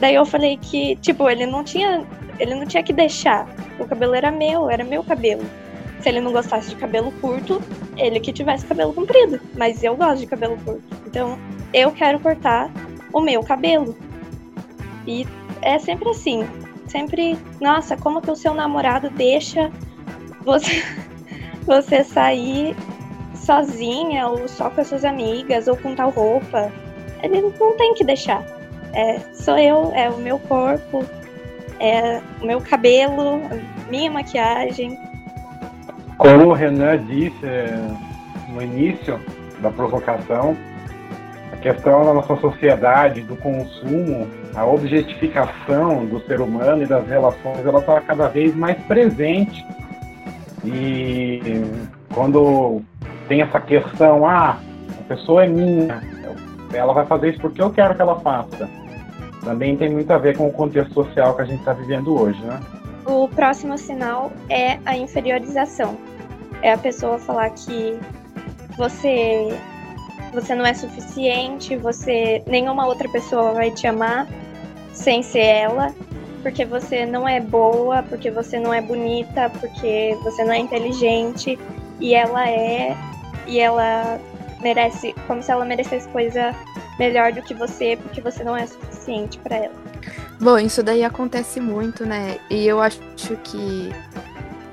Daí 0.00 0.14
eu 0.14 0.26
falei 0.26 0.58
que, 0.58 0.96
tipo, 0.96 1.28
ele 1.28 1.46
não 1.46 1.64
tinha, 1.64 2.06
ele 2.38 2.54
não 2.54 2.66
tinha 2.66 2.82
que 2.82 2.92
deixar. 2.92 3.48
O 3.78 3.86
cabelo 3.86 4.14
era 4.14 4.30
meu, 4.30 4.70
era 4.70 4.84
meu 4.84 5.02
cabelo. 5.02 5.44
Se 6.00 6.08
ele 6.08 6.20
não 6.20 6.32
gostasse 6.32 6.68
de 6.68 6.76
cabelo 6.76 7.10
curto, 7.20 7.60
ele 7.96 8.20
que 8.20 8.32
tivesse 8.32 8.66
cabelo 8.66 8.92
comprido, 8.92 9.40
mas 9.56 9.82
eu 9.82 9.96
gosto 9.96 10.20
de 10.20 10.26
cabelo 10.26 10.56
curto. 10.64 10.84
Então, 11.06 11.38
eu 11.72 11.90
quero 11.90 12.20
cortar 12.20 12.70
o 13.12 13.20
meu 13.20 13.42
cabelo. 13.42 13.96
E 15.06 15.26
é 15.62 15.78
sempre 15.78 16.10
assim, 16.10 16.46
sempre, 16.86 17.38
nossa, 17.60 17.96
como 17.96 18.20
que 18.20 18.30
o 18.30 18.36
seu 18.36 18.52
namorado 18.54 19.08
deixa 19.10 19.72
você 20.46 20.82
você 21.66 22.02
sair 22.02 22.74
sozinha 23.34 24.28
ou 24.28 24.48
só 24.48 24.70
com 24.70 24.80
as 24.80 24.86
suas 24.86 25.04
amigas 25.04 25.68
ou 25.68 25.76
com 25.76 25.94
tal 25.94 26.10
roupa. 26.10 26.72
Ele 27.22 27.42
não 27.42 27.76
tem 27.76 27.92
que 27.94 28.04
deixar. 28.04 28.44
É, 28.92 29.18
sou 29.34 29.58
eu, 29.58 29.92
é 29.94 30.08
o 30.08 30.16
meu 30.16 30.38
corpo, 30.38 31.04
é 31.78 32.20
o 32.40 32.46
meu 32.46 32.60
cabelo, 32.60 33.40
minha 33.90 34.10
maquiagem. 34.10 34.98
Como 36.16 36.46
o 36.46 36.52
Renan 36.52 37.04
disse 37.04 37.44
é, 37.44 37.78
no 38.48 38.62
início 38.62 39.20
da 39.60 39.70
provocação, 39.70 40.56
a 41.52 41.56
questão 41.56 42.04
da 42.04 42.14
nossa 42.14 42.36
sociedade, 42.36 43.20
do 43.22 43.36
consumo, 43.36 44.26
a 44.54 44.64
objetificação 44.64 46.06
do 46.06 46.20
ser 46.26 46.40
humano 46.40 46.82
e 46.82 46.86
das 46.86 47.06
relações, 47.06 47.66
ela 47.66 47.80
está 47.80 48.00
cada 48.00 48.28
vez 48.28 48.54
mais 48.54 48.78
presente. 48.84 49.64
E 50.66 51.40
quando 52.12 52.82
tem 53.28 53.42
essa 53.42 53.60
questão, 53.60 54.26
ah, 54.26 54.58
a 54.98 55.02
pessoa 55.04 55.44
é 55.44 55.48
minha, 55.48 56.02
ela 56.72 56.92
vai 56.92 57.06
fazer 57.06 57.30
isso 57.30 57.40
porque 57.40 57.62
eu 57.62 57.70
quero 57.70 57.94
que 57.94 58.02
ela 58.02 58.18
faça. 58.20 58.68
Também 59.44 59.76
tem 59.76 59.90
muito 59.90 60.10
a 60.10 60.18
ver 60.18 60.36
com 60.36 60.48
o 60.48 60.52
contexto 60.52 60.92
social 60.92 61.34
que 61.34 61.42
a 61.42 61.44
gente 61.44 61.60
está 61.60 61.72
vivendo 61.72 62.20
hoje, 62.20 62.40
né? 62.42 62.60
O 63.04 63.28
próximo 63.28 63.78
sinal 63.78 64.32
é 64.50 64.78
a 64.84 64.96
inferiorização. 64.96 65.96
É 66.62 66.72
a 66.72 66.78
pessoa 66.78 67.18
falar 67.18 67.50
que 67.50 67.98
você 68.76 69.56
você 70.32 70.54
não 70.54 70.66
é 70.66 70.74
suficiente, 70.74 71.76
você 71.76 72.42
nenhuma 72.46 72.86
outra 72.86 73.08
pessoa 73.08 73.52
vai 73.52 73.70
te 73.70 73.86
amar 73.86 74.26
sem 74.92 75.22
ser 75.22 75.38
ela, 75.38 75.94
porque 76.42 76.64
você 76.64 77.04
não 77.06 77.28
é 77.28 77.40
boa, 77.40 78.02
porque 78.02 78.30
você 78.30 78.58
não 78.58 78.72
é 78.72 78.80
bonita, 78.80 79.50
porque 79.60 80.16
você 80.22 80.44
não 80.44 80.52
é 80.52 80.58
inteligente 80.58 81.58
e 82.00 82.14
ela 82.14 82.48
é 82.48 82.96
e 83.46 83.60
ela 83.60 84.20
merece, 84.60 85.14
como 85.26 85.42
se 85.42 85.50
ela 85.50 85.64
merecesse 85.64 86.08
coisa 86.08 86.54
melhor 86.98 87.32
do 87.32 87.42
que 87.42 87.54
você, 87.54 87.96
porque 87.96 88.20
você 88.20 88.42
não 88.42 88.56
é 88.56 88.66
suficiente 88.66 89.38
para 89.38 89.56
ela. 89.56 89.74
Bom, 90.40 90.58
isso 90.58 90.82
daí 90.82 91.04
acontece 91.04 91.60
muito, 91.60 92.04
né? 92.04 92.38
E 92.50 92.66
eu 92.66 92.80
acho 92.80 93.00
que 93.44 93.90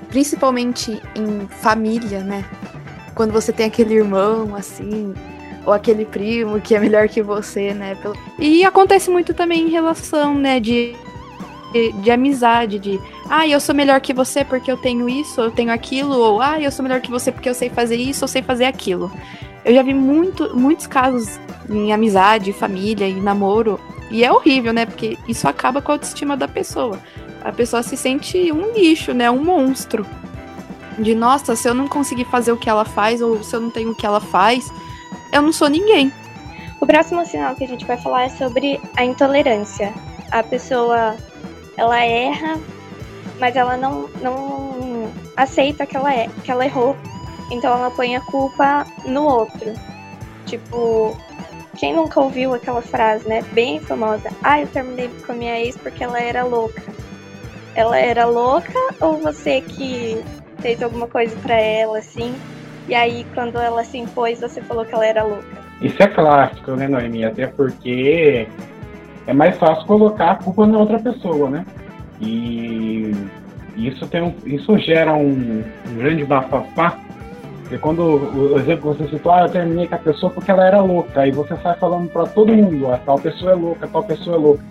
principalmente 0.09 1.01
em 1.15 1.47
família, 1.47 2.23
né? 2.23 2.45
Quando 3.15 3.31
você 3.31 3.51
tem 3.51 3.65
aquele 3.65 3.95
irmão 3.95 4.55
assim, 4.55 5.13
ou 5.65 5.73
aquele 5.73 6.05
primo 6.05 6.59
que 6.59 6.75
é 6.75 6.79
melhor 6.79 7.07
que 7.07 7.21
você, 7.21 7.73
né? 7.73 7.97
E 8.39 8.63
acontece 8.63 9.09
muito 9.09 9.33
também 9.33 9.67
em 9.67 9.69
relação, 9.69 10.33
né, 10.33 10.59
de 10.59 10.95
de, 11.73 11.91
de 11.93 12.11
amizade, 12.11 12.77
de 12.77 13.01
ah, 13.29 13.47
eu 13.47 13.59
sou 13.59 13.73
melhor 13.73 13.99
que 13.99 14.13
você 14.13 14.45
porque 14.45 14.71
eu 14.71 14.77
tenho 14.77 15.09
isso, 15.09 15.41
eu 15.41 15.51
tenho 15.51 15.71
aquilo, 15.71 16.15
ou 16.15 16.41
ah, 16.41 16.61
eu 16.61 16.71
sou 16.71 16.83
melhor 16.83 17.01
que 17.01 17.09
você 17.09 17.31
porque 17.31 17.49
eu 17.49 17.53
sei 17.53 17.69
fazer 17.69 17.95
isso, 17.95 18.23
eu 18.23 18.27
sei 18.27 18.41
fazer 18.41 18.65
aquilo. 18.65 19.11
Eu 19.65 19.73
já 19.73 19.81
vi 19.81 19.93
muito, 19.93 20.55
muitos 20.55 20.87
casos 20.87 21.39
em 21.69 21.91
amizade, 21.91 22.53
família 22.53 23.07
e 23.07 23.19
namoro, 23.19 23.79
e 24.11 24.23
é 24.23 24.31
horrível, 24.31 24.71
né? 24.73 24.85
Porque 24.85 25.17
isso 25.27 25.47
acaba 25.47 25.81
com 25.81 25.91
a 25.91 25.95
autoestima 25.95 26.37
da 26.37 26.47
pessoa. 26.47 26.99
A 27.43 27.51
pessoa 27.51 27.81
se 27.81 27.97
sente 27.97 28.51
um 28.51 28.71
lixo, 28.73 29.13
né? 29.13 29.31
Um 29.31 29.43
monstro. 29.43 30.05
De 30.99 31.15
nossa, 31.15 31.55
se 31.55 31.67
eu 31.67 31.73
não 31.73 31.87
conseguir 31.87 32.25
fazer 32.25 32.51
o 32.51 32.57
que 32.57 32.69
ela 32.69 32.85
faz, 32.85 33.21
ou 33.21 33.41
se 33.41 33.55
eu 33.55 33.61
não 33.61 33.71
tenho 33.71 33.91
o 33.91 33.95
que 33.95 34.05
ela 34.05 34.21
faz, 34.21 34.71
eu 35.31 35.41
não 35.41 35.51
sou 35.51 35.67
ninguém. 35.67 36.11
O 36.79 36.85
próximo 36.85 37.25
sinal 37.25 37.55
que 37.55 37.63
a 37.63 37.67
gente 37.67 37.85
vai 37.85 37.97
falar 37.97 38.23
é 38.23 38.29
sobre 38.29 38.79
a 38.95 39.03
intolerância. 39.03 39.93
A 40.29 40.43
pessoa 40.43 41.15
ela 41.77 42.03
erra, 42.03 42.59
mas 43.39 43.55
ela 43.55 43.77
não, 43.77 44.07
não 44.21 45.11
aceita 45.35 45.85
que 45.85 45.97
ela, 45.97 46.13
é, 46.13 46.29
que 46.43 46.51
ela 46.51 46.65
errou. 46.65 46.95
Então 47.51 47.73
ela 47.73 47.91
põe 47.91 48.15
a 48.15 48.21
culpa 48.21 48.85
no 49.05 49.23
outro. 49.23 49.73
Tipo, 50.45 51.17
quem 51.77 51.93
nunca 51.93 52.19
ouviu 52.19 52.53
aquela 52.53 52.81
frase, 52.81 53.27
né? 53.27 53.41
Bem 53.51 53.79
famosa. 53.79 54.29
Ah, 54.43 54.61
eu 54.61 54.67
terminei 54.67 55.09
com 55.25 55.31
a 55.31 55.35
minha 55.35 55.59
ex 55.59 55.75
porque 55.77 56.03
ela 56.03 56.19
era 56.19 56.43
louca. 56.43 56.81
Ela 57.75 57.97
era 57.97 58.25
louca 58.25 58.79
ou 59.01 59.17
você 59.17 59.61
que 59.61 60.23
fez 60.59 60.81
alguma 60.81 61.07
coisa 61.07 61.35
para 61.37 61.55
ela, 61.55 61.97
assim? 61.97 62.35
E 62.87 62.93
aí, 62.93 63.25
quando 63.33 63.57
ela 63.57 63.83
se 63.83 63.97
impôs, 63.97 64.39
você 64.39 64.61
falou 64.61 64.85
que 64.85 64.93
ela 64.93 65.05
era 65.05 65.23
louca. 65.23 65.63
Isso 65.81 66.01
é 66.01 66.07
clássico, 66.07 66.71
né, 66.71 66.87
Noemi? 66.87 67.25
Até 67.25 67.47
porque 67.47 68.47
é 69.27 69.33
mais 69.33 69.57
fácil 69.57 69.85
colocar 69.85 70.31
a 70.31 70.35
culpa 70.35 70.67
na 70.67 70.77
outra 70.77 70.99
pessoa, 70.99 71.49
né? 71.49 71.65
E 72.21 73.11
isso, 73.75 74.07
tem 74.07 74.21
um, 74.21 74.33
isso 74.45 74.77
gera 74.77 75.13
um, 75.13 75.63
um 75.89 75.95
grande 75.97 76.23
bafafá, 76.23 76.97
porque 77.61 77.77
quando 77.77 78.01
o 78.01 78.59
exemplo 78.59 78.93
que 78.93 79.03
você 79.03 79.09
citou, 79.09 79.31
ah, 79.31 79.41
eu 79.41 79.49
terminei 79.49 79.87
com 79.87 79.95
a 79.95 79.99
pessoa 79.99 80.31
porque 80.31 80.51
ela 80.51 80.65
era 80.65 80.81
louca, 80.81 81.21
aí 81.21 81.31
você 81.31 81.55
sai 81.57 81.75
falando 81.77 82.09
para 82.09 82.25
todo 82.27 82.53
mundo, 82.53 82.91
ah, 82.91 82.99
tal 83.05 83.17
pessoa 83.17 83.53
é 83.53 83.55
louca, 83.55 83.87
tal 83.87 84.03
pessoa 84.03 84.35
é 84.35 84.39
louca. 84.39 84.63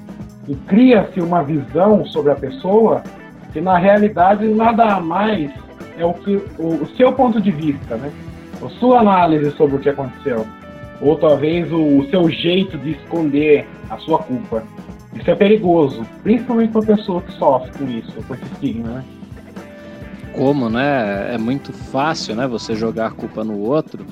E 0.48 0.54
cria-se 0.54 1.20
uma 1.20 1.42
visão 1.42 2.04
sobre 2.06 2.32
a 2.32 2.36
pessoa 2.36 3.02
que 3.52 3.60
na 3.60 3.76
realidade 3.76 4.46
nada 4.48 5.00
mais 5.00 5.50
é 5.98 6.04
o 6.04 6.14
que 6.14 6.36
o, 6.58 6.82
o 6.82 6.86
seu 6.96 7.12
ponto 7.12 7.40
de 7.40 7.50
vista, 7.50 7.96
né? 7.96 8.10
A 8.64 8.68
sua 8.78 9.00
análise 9.00 9.50
sobre 9.52 9.76
o 9.76 9.78
que 9.78 9.88
aconteceu. 9.88 10.46
ou 11.00 11.16
talvez 11.16 11.70
o, 11.72 11.98
o 11.98 12.08
seu 12.10 12.30
jeito 12.30 12.78
de 12.78 12.92
esconder 12.92 13.66
a 13.92 13.98
sua 13.98 14.18
culpa. 14.18 14.62
Isso 15.14 15.30
é 15.30 15.34
perigoso, 15.34 16.06
principalmente 16.22 16.72
para 16.72 16.82
pessoa 16.82 17.20
que 17.20 17.32
sofre 17.32 17.70
com 17.72 17.84
isso, 17.90 18.12
com 18.26 18.34
esse 18.34 18.44
estigma, 18.44 18.88
né? 18.88 19.04
Como, 20.34 20.70
né? 20.70 21.34
É 21.34 21.38
muito 21.38 21.72
fácil, 21.72 22.34
né? 22.34 22.46
Você 22.46 22.74
jogar 22.74 23.08
a 23.08 23.10
culpa 23.10 23.44
no 23.44 23.58
outro. 23.58 24.06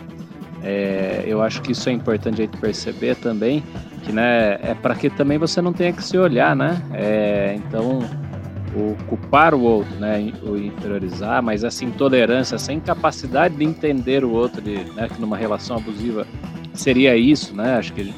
É, 0.62 1.24
eu 1.26 1.40
acho 1.40 1.62
que 1.62 1.72
isso 1.72 1.88
é 1.88 1.92
importante 1.92 2.42
a 2.42 2.44
gente 2.44 2.58
perceber 2.58 3.16
também, 3.16 3.64
que 4.02 4.12
né, 4.12 4.58
é 4.62 4.74
para 4.74 4.94
que 4.94 5.08
também 5.08 5.38
você 5.38 5.62
não 5.62 5.72
tenha 5.72 5.90
que 5.90 6.04
se 6.04 6.18
olhar, 6.18 6.54
né? 6.54 6.82
É, 6.92 7.54
então, 7.56 8.00
o 8.76 8.94
culpar 9.06 9.54
o 9.54 9.62
outro, 9.62 9.94
né, 9.96 10.32
o 10.42 10.58
inferiorizar, 10.58 11.42
mas 11.42 11.64
essa 11.64 11.82
intolerância, 11.82 12.56
essa 12.56 12.74
incapacidade 12.74 13.56
de 13.56 13.64
entender 13.64 14.22
o 14.22 14.30
outro, 14.30 14.60
de, 14.60 14.84
né, 14.92 15.08
que 15.08 15.18
numa 15.18 15.36
relação 15.36 15.78
abusiva 15.78 16.26
seria 16.74 17.16
isso, 17.16 17.56
né? 17.56 17.76
Acho 17.76 17.94
que 17.94 18.02
ele 18.02 18.14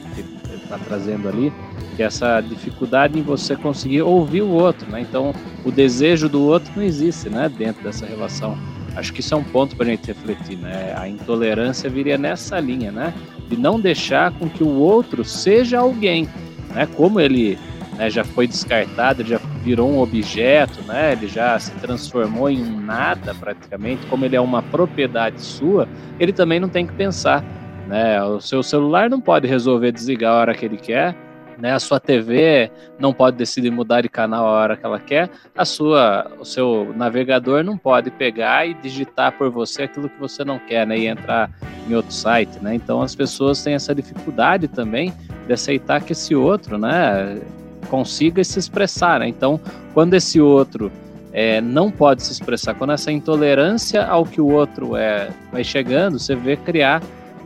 está 0.73 0.79
trazendo 0.79 1.29
ali, 1.29 1.53
que 1.95 2.03
é 2.03 2.07
essa 2.07 2.41
dificuldade 2.41 3.19
em 3.19 3.23
você 3.23 3.55
conseguir 3.55 4.03
ouvir 4.03 4.43
o 4.43 4.49
outro, 4.49 4.91
né? 4.91 5.01
Então, 5.01 5.35
o 5.65 5.71
desejo 5.71 6.29
do 6.29 6.43
outro 6.43 6.73
não 6.75 6.83
existe, 6.83 7.29
né, 7.29 7.49
dentro 7.49 7.83
dessa 7.83 8.07
relação. 8.07 8.57
Acho 8.97 9.13
que 9.13 9.21
isso 9.21 9.35
é 9.35 9.37
um 9.37 9.45
ponto 9.45 9.77
para 9.77 9.87
a 9.87 9.89
gente 9.91 10.07
refletir, 10.07 10.57
né? 10.59 10.95
A 10.97 11.09
intolerância 11.09 11.89
viria 11.89 12.19
nessa 12.19 12.61
linha, 12.61 12.93
né? 12.93 13.15
De 13.49 13.57
não 13.57 13.81
deixar 13.81 14.33
com 14.33 14.49
que 14.49 14.63
o 14.63 14.69
outro 14.69 15.25
seja 15.25 15.79
alguém, 15.79 16.29
né? 16.75 16.87
Como 16.95 17.19
ele 17.19 17.59
né, 17.97 18.11
já 18.11 18.23
foi 18.23 18.47
descartado, 18.47 19.23
ele 19.23 19.31
já 19.31 19.41
virou 19.63 19.91
um 19.91 19.99
objeto, 19.99 20.83
né? 20.83 21.13
Ele 21.13 21.27
já 21.27 21.59
se 21.59 21.71
transformou 21.73 22.51
em 22.51 22.63
nada 22.63 23.35
praticamente. 23.35 24.05
Como 24.09 24.27
ele 24.27 24.37
é 24.37 24.41
uma 24.41 24.63
propriedade 24.63 25.41
sua, 25.41 25.89
ele 26.21 26.33
também 26.33 26.61
não 26.61 26.69
tem 26.69 26.87
que 26.87 26.93
pensar, 26.93 27.43
né? 27.87 28.23
O 28.23 28.41
seu 28.41 28.63
celular 28.63 29.11
não 29.11 29.21
pode 29.21 29.47
resolver 29.47 29.93
desligar 29.93 30.33
a 30.33 30.37
hora 30.37 30.55
que 30.55 30.65
ele 30.65 30.77
quer 30.77 31.15
né? 31.63 31.73
A 31.73 31.79
sua 31.79 32.01
TV 32.01 32.71
não 32.99 33.13
pode 33.13 33.37
decidir 33.37 33.71
mudar 33.71 34.01
de 34.01 34.09
canal 34.09 34.47
a 34.47 34.51
hora 34.51 34.77
que 34.77 34.85
ela 34.85 34.99
quer. 34.99 35.31
A 35.57 35.65
sua, 35.65 36.31
o 36.41 36.45
seu 36.45 36.93
navegador 36.97 37.63
não 37.63 37.79
pode 37.79 38.11
pegar 38.11 38.67
e 38.67 38.75
digitar 38.75 39.31
por 39.39 39.49
você 39.49 39.85
aquilo 39.85 40.09
que 40.09 40.19
você 40.19 40.45
não 40.45 40.59
quer, 40.59 40.85
né? 40.85 40.99
E 40.99 41.07
entrar 41.07 41.51
em 41.89 41.95
outro 41.95 42.13
site, 42.13 42.59
né? 42.61 42.75
Então 42.75 43.01
as 43.01 43.15
pessoas 43.15 43.63
têm 43.63 43.75
essa 43.75 43.95
dificuldade 43.95 44.67
também 44.67 45.13
de 45.47 45.53
aceitar 45.53 46.03
que 46.03 46.13
esse 46.13 46.35
outro, 46.35 46.77
né? 46.77 47.41
Consiga 47.89 48.43
se 48.43 48.59
expressar. 48.59 49.21
Né? 49.21 49.29
Então, 49.29 49.61
quando 49.95 50.15
esse 50.15 50.41
outro 50.41 50.91
é, 51.33 51.61
não 51.61 51.93
pode 51.93 52.23
se 52.23 52.33
expressar, 52.33 52.75
quando 52.75 52.93
essa 52.93 53.13
intolerância 53.13 54.05
ao 54.05 54.25
que 54.25 54.41
o 54.41 54.51
outro 54.51 54.97
é 54.97 55.31
vai 55.53 55.63
chegando, 55.63 56.19
você 56.19 56.35
vê 56.35 56.57
criar 56.57 57.01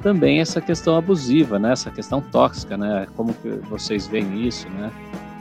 também 0.06 0.38
essa 0.38 0.60
questão 0.60 0.96
abusiva, 0.96 1.58
né? 1.58 1.72
Essa 1.72 1.90
questão 1.90 2.20
tóxica, 2.20 2.76
né? 2.76 3.08
Como 3.16 3.34
que 3.34 3.48
vocês 3.68 4.06
veem 4.06 4.46
isso, 4.46 4.68
né? 4.68 4.88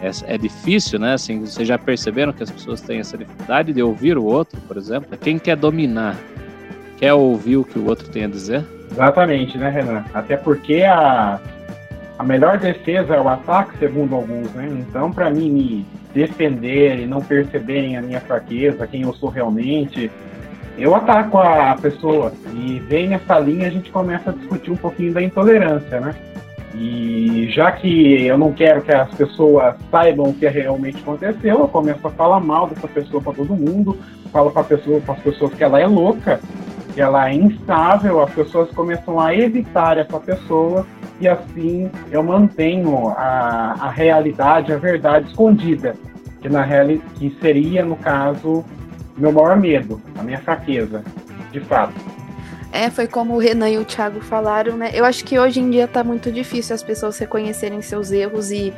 É, 0.01 0.33
é, 0.33 0.37
difícil, 0.39 0.97
né? 0.97 1.13
Assim, 1.13 1.41
vocês 1.41 1.67
já 1.67 1.77
perceberam 1.77 2.33
que 2.33 2.41
as 2.41 2.49
pessoas 2.49 2.81
têm 2.81 2.99
essa 2.99 3.15
dificuldade 3.15 3.71
de 3.71 3.83
ouvir 3.83 4.17
o 4.17 4.25
outro, 4.25 4.59
por 4.61 4.75
exemplo? 4.75 5.15
Quem 5.19 5.37
quer 5.37 5.55
dominar, 5.55 6.17
quer 6.97 7.13
ouvir 7.13 7.57
o 7.57 7.63
que 7.63 7.77
o 7.77 7.85
outro 7.85 8.09
tem 8.09 8.23
a 8.23 8.27
dizer? 8.27 8.65
Exatamente, 8.91 9.55
né, 9.55 9.69
Renan? 9.69 10.03
Até 10.11 10.35
porque 10.35 10.81
a, 10.81 11.39
a 12.17 12.23
melhor 12.23 12.57
defesa 12.57 13.13
é 13.13 13.21
o 13.21 13.29
ataque, 13.29 13.77
segundo 13.77 14.15
alguns, 14.15 14.51
né? 14.53 14.67
Então, 14.79 15.11
para 15.11 15.29
mim 15.29 15.51
me 15.51 15.85
defender 16.11 17.01
e 17.01 17.05
não 17.05 17.21
perceberem 17.21 17.97
a 17.97 18.01
minha 18.01 18.19
fraqueza, 18.19 18.87
quem 18.87 19.03
eu 19.03 19.13
sou 19.13 19.29
realmente, 19.29 20.09
eu 20.77 20.93
ataco 20.93 21.37
a 21.37 21.75
pessoa 21.75 22.33
e 22.53 22.79
vem 22.79 23.07
nessa 23.07 23.39
linha 23.39 23.67
a 23.67 23.71
gente 23.71 23.91
começa 23.91 24.29
a 24.29 24.33
discutir 24.33 24.71
um 24.71 24.75
pouquinho 24.75 25.13
da 25.13 25.21
intolerância, 25.21 25.99
né? 25.99 26.15
E 26.77 27.47
já 27.51 27.71
que 27.71 28.25
eu 28.25 28.37
não 28.37 28.51
quero 28.51 28.81
que 28.81 28.91
as 28.91 29.09
pessoas 29.13 29.75
saibam 29.89 30.29
o 30.29 30.33
que 30.33 30.45
realmente 30.47 30.97
aconteceu, 30.97 31.59
eu 31.59 31.67
começo 31.69 32.05
a 32.05 32.11
falar 32.11 32.41
mal 32.41 32.67
dessa 32.67 32.87
pessoa 32.87 33.23
para 33.23 33.33
todo 33.33 33.55
mundo, 33.55 33.97
falo 34.31 34.51
para 34.51 34.63
pessoa, 34.63 35.01
as 35.07 35.19
pessoas 35.19 35.53
que 35.53 35.63
ela 35.63 35.79
é 35.79 35.87
louca, 35.87 36.41
que 36.93 36.99
ela 36.99 37.29
é 37.29 37.33
instável, 37.33 38.21
as 38.21 38.33
pessoas 38.33 38.69
começam 38.71 39.19
a 39.19 39.33
evitar 39.33 39.97
essa 39.97 40.19
pessoa 40.19 40.85
e 41.21 41.27
assim 41.29 41.89
eu 42.11 42.21
mantenho 42.21 43.07
a, 43.09 43.75
a 43.79 43.89
realidade, 43.89 44.73
a 44.73 44.77
verdade 44.77 45.29
escondida, 45.29 45.95
que 46.41 46.49
na 46.49 46.61
reali 46.61 47.01
que 47.15 47.33
seria 47.39 47.85
no 47.85 47.95
caso 47.95 48.65
meu 49.17 49.31
maior 49.31 49.57
medo, 49.57 50.01
a 50.17 50.23
minha 50.23 50.39
fraqueza, 50.39 51.03
de 51.51 51.59
fato. 51.61 51.93
É, 52.71 52.89
foi 52.89 53.07
como 53.07 53.35
o 53.35 53.37
Renan 53.37 53.69
e 53.69 53.77
o 53.77 53.85
Thiago 53.85 54.19
falaram, 54.19 54.75
né? 54.75 54.91
Eu 54.93 55.05
acho 55.05 55.23
que 55.23 55.39
hoje 55.39 55.61
em 55.61 55.69
dia 55.69 55.87
tá 55.87 56.03
muito 56.03 56.29
difícil 56.29 56.75
as 56.75 56.83
pessoas 56.83 57.17
reconhecerem 57.17 57.81
seus 57.81 58.11
erros 58.11 58.51
e 58.51 58.73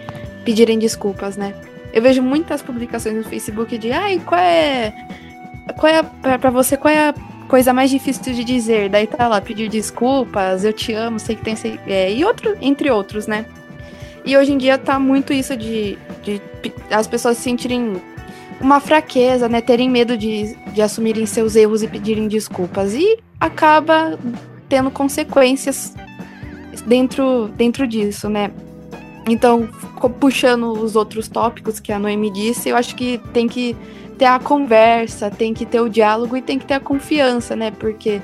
pedirem 0.46 0.78
desculpas, 0.78 1.36
né? 1.36 1.56
Eu 1.92 2.02
vejo 2.02 2.22
muitas 2.22 2.62
publicações 2.62 3.16
no 3.16 3.24
Facebook 3.24 3.76
de, 3.76 3.92
ai, 3.92 4.22
qual 4.24 4.40
é. 4.40 4.94
Qual 5.76 5.92
é. 5.92 6.04
Pra, 6.04 6.38
pra 6.38 6.52
você, 6.52 6.78
qual 6.78 6.94
é 6.94 7.10
a 7.10 7.14
coisa 7.48 7.74
mais 7.74 7.90
difícil 7.90 8.34
de 8.34 8.44
dizer? 8.44 8.88
Daí 8.88 9.08
tá 9.08 9.28
lá, 9.28 9.42
pedir 9.42 9.68
desculpas, 9.68 10.64
eu 10.64 10.74
te 10.74 10.94
amo, 10.94 11.20
sei 11.20 11.36
que 11.36 11.44
tem. 11.44 11.56
É, 11.88 12.14
e 12.14 12.24
outro, 12.24 12.56
entre 12.62 12.92
outros, 12.92 13.26
né? 13.26 13.46
E 14.24 14.38
hoje 14.38 14.54
em 14.54 14.60
dia 14.60 14.78
tá 14.78 15.00
muito 15.00 15.34
isso 15.34 15.58
de, 15.58 15.98
de 16.22 16.40
as 16.92 17.08
pessoas 17.08 17.38
se 17.38 17.44
sentirem 17.44 18.00
uma 18.60 18.80
fraqueza, 18.80 19.48
né? 19.48 19.62
Terem 19.62 19.90
medo 19.90 20.18
de, 20.18 20.56
de 20.74 20.82
assumirem 20.82 21.26
seus 21.26 21.56
erros 21.56 21.84
e 21.84 21.88
pedirem 21.88 22.28
desculpas. 22.28 22.94
E 22.94 23.20
acaba 23.40 24.18
tendo 24.68 24.92
consequências 24.92 25.94
dentro, 26.86 27.50
dentro 27.56 27.88
disso, 27.88 28.30
né? 28.30 28.52
Então, 29.28 29.68
puxando 30.20 30.72
os 30.72 30.96
outros 30.96 31.28
tópicos 31.28 31.80
que 31.80 31.92
a 31.92 32.00
Noemi 32.00 32.32
disse, 32.32 32.70
eu 32.70 32.78
acho 32.78 32.96
que 32.96 33.20
tem 33.34 33.48
que 33.48 33.76
ter 34.18 34.26
a 34.26 34.40
conversa, 34.40 35.30
tem 35.30 35.54
que 35.54 35.66
ter 35.66 35.82
o 35.82 35.90
diálogo 35.90 36.36
e 36.38 36.42
tem 36.42 36.58
que 36.58 36.66
ter 36.66 36.76
a 36.76 36.80
confiança, 36.80 37.56
né? 37.56 37.72
Porque 37.72 38.22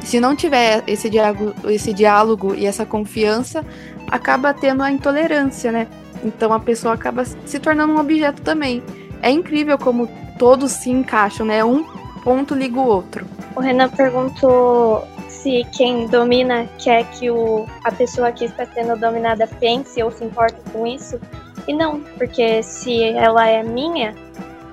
se 0.00 0.18
não 0.18 0.34
tiver 0.34 0.82
esse 0.86 1.08
diálogo, 1.08 1.54
esse 1.64 1.92
diálogo 1.92 2.54
e 2.54 2.66
essa 2.66 2.84
confiança, 2.84 3.64
acaba 4.10 4.52
tendo 4.52 4.82
a 4.82 4.90
intolerância, 4.90 5.70
né? 5.70 5.86
Então 6.24 6.52
a 6.52 6.60
pessoa 6.60 6.94
acaba 6.94 7.24
se 7.24 7.58
tornando 7.58 7.92
um 7.92 7.98
objeto 7.98 8.42
também 8.42 8.82
é 9.22 9.30
incrível 9.30 9.78
como 9.78 10.08
todos 10.38 10.72
se 10.72 10.90
encaixam, 10.90 11.46
né? 11.46 11.64
Um 11.64 11.84
ponto 12.22 12.54
liga 12.54 12.78
o 12.78 12.86
outro. 12.86 13.26
O 13.54 13.60
Renan 13.60 13.88
perguntou 13.88 15.06
se 15.28 15.64
quem 15.72 16.06
domina 16.06 16.68
quer 16.78 17.04
que 17.10 17.30
o, 17.30 17.66
a 17.84 17.92
pessoa 17.92 18.30
que 18.32 18.44
está 18.44 18.66
sendo 18.66 18.98
dominada 18.98 19.46
pense 19.46 20.02
ou 20.02 20.10
se 20.10 20.24
importa 20.24 20.58
com 20.72 20.86
isso. 20.86 21.20
E 21.66 21.72
não, 21.72 22.00
porque 22.18 22.62
se 22.62 23.02
ela 23.02 23.46
é 23.46 23.62
minha, 23.62 24.14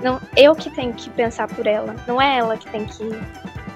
não, 0.01 0.19
eu 0.35 0.55
que 0.55 0.69
tenho 0.69 0.93
que 0.93 1.09
pensar 1.09 1.47
por 1.47 1.67
ela. 1.67 1.95
Não 2.07 2.21
é 2.21 2.37
ela 2.37 2.57
que 2.57 2.69
tem 2.69 2.85
que, 2.85 3.09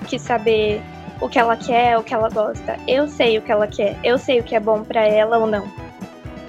que 0.08 0.18
saber 0.18 0.82
o 1.22 1.30
que 1.30 1.38
ela 1.38 1.56
quer, 1.56 1.98
o 1.98 2.04
que 2.04 2.14
ela 2.14 2.30
gosta. 2.30 2.78
Eu 2.88 3.08
sei 3.08 3.38
o 3.38 3.42
que 3.42 3.52
ela 3.52 3.68
quer, 3.68 3.98
eu 4.04 4.18
sei 4.18 4.40
o 4.40 4.44
que 4.44 4.56
é 4.56 4.60
bom 4.60 4.84
para 4.84 5.02
ela 5.02 5.38
ou 5.38 5.48
não. 5.48 5.68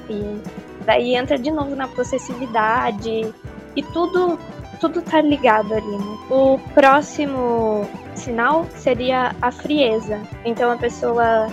E 0.09 0.41
daí 0.85 1.15
entra 1.15 1.39
de 1.39 1.51
novo 1.51 1.75
na 1.75 1.89
possessividade, 1.89 3.33
e 3.77 3.83
tudo 3.83 4.39
tudo 4.85 5.01
tá 5.01 5.21
ligado 5.21 5.73
ali. 5.73 5.97
Né? 5.97 6.19
O 6.31 6.59
próximo 6.75 7.89
sinal 8.15 8.67
seria 8.71 9.35
a 9.41 9.51
frieza. 9.51 10.21
Então 10.45 10.71
a 10.71 10.77
pessoa, 10.77 11.49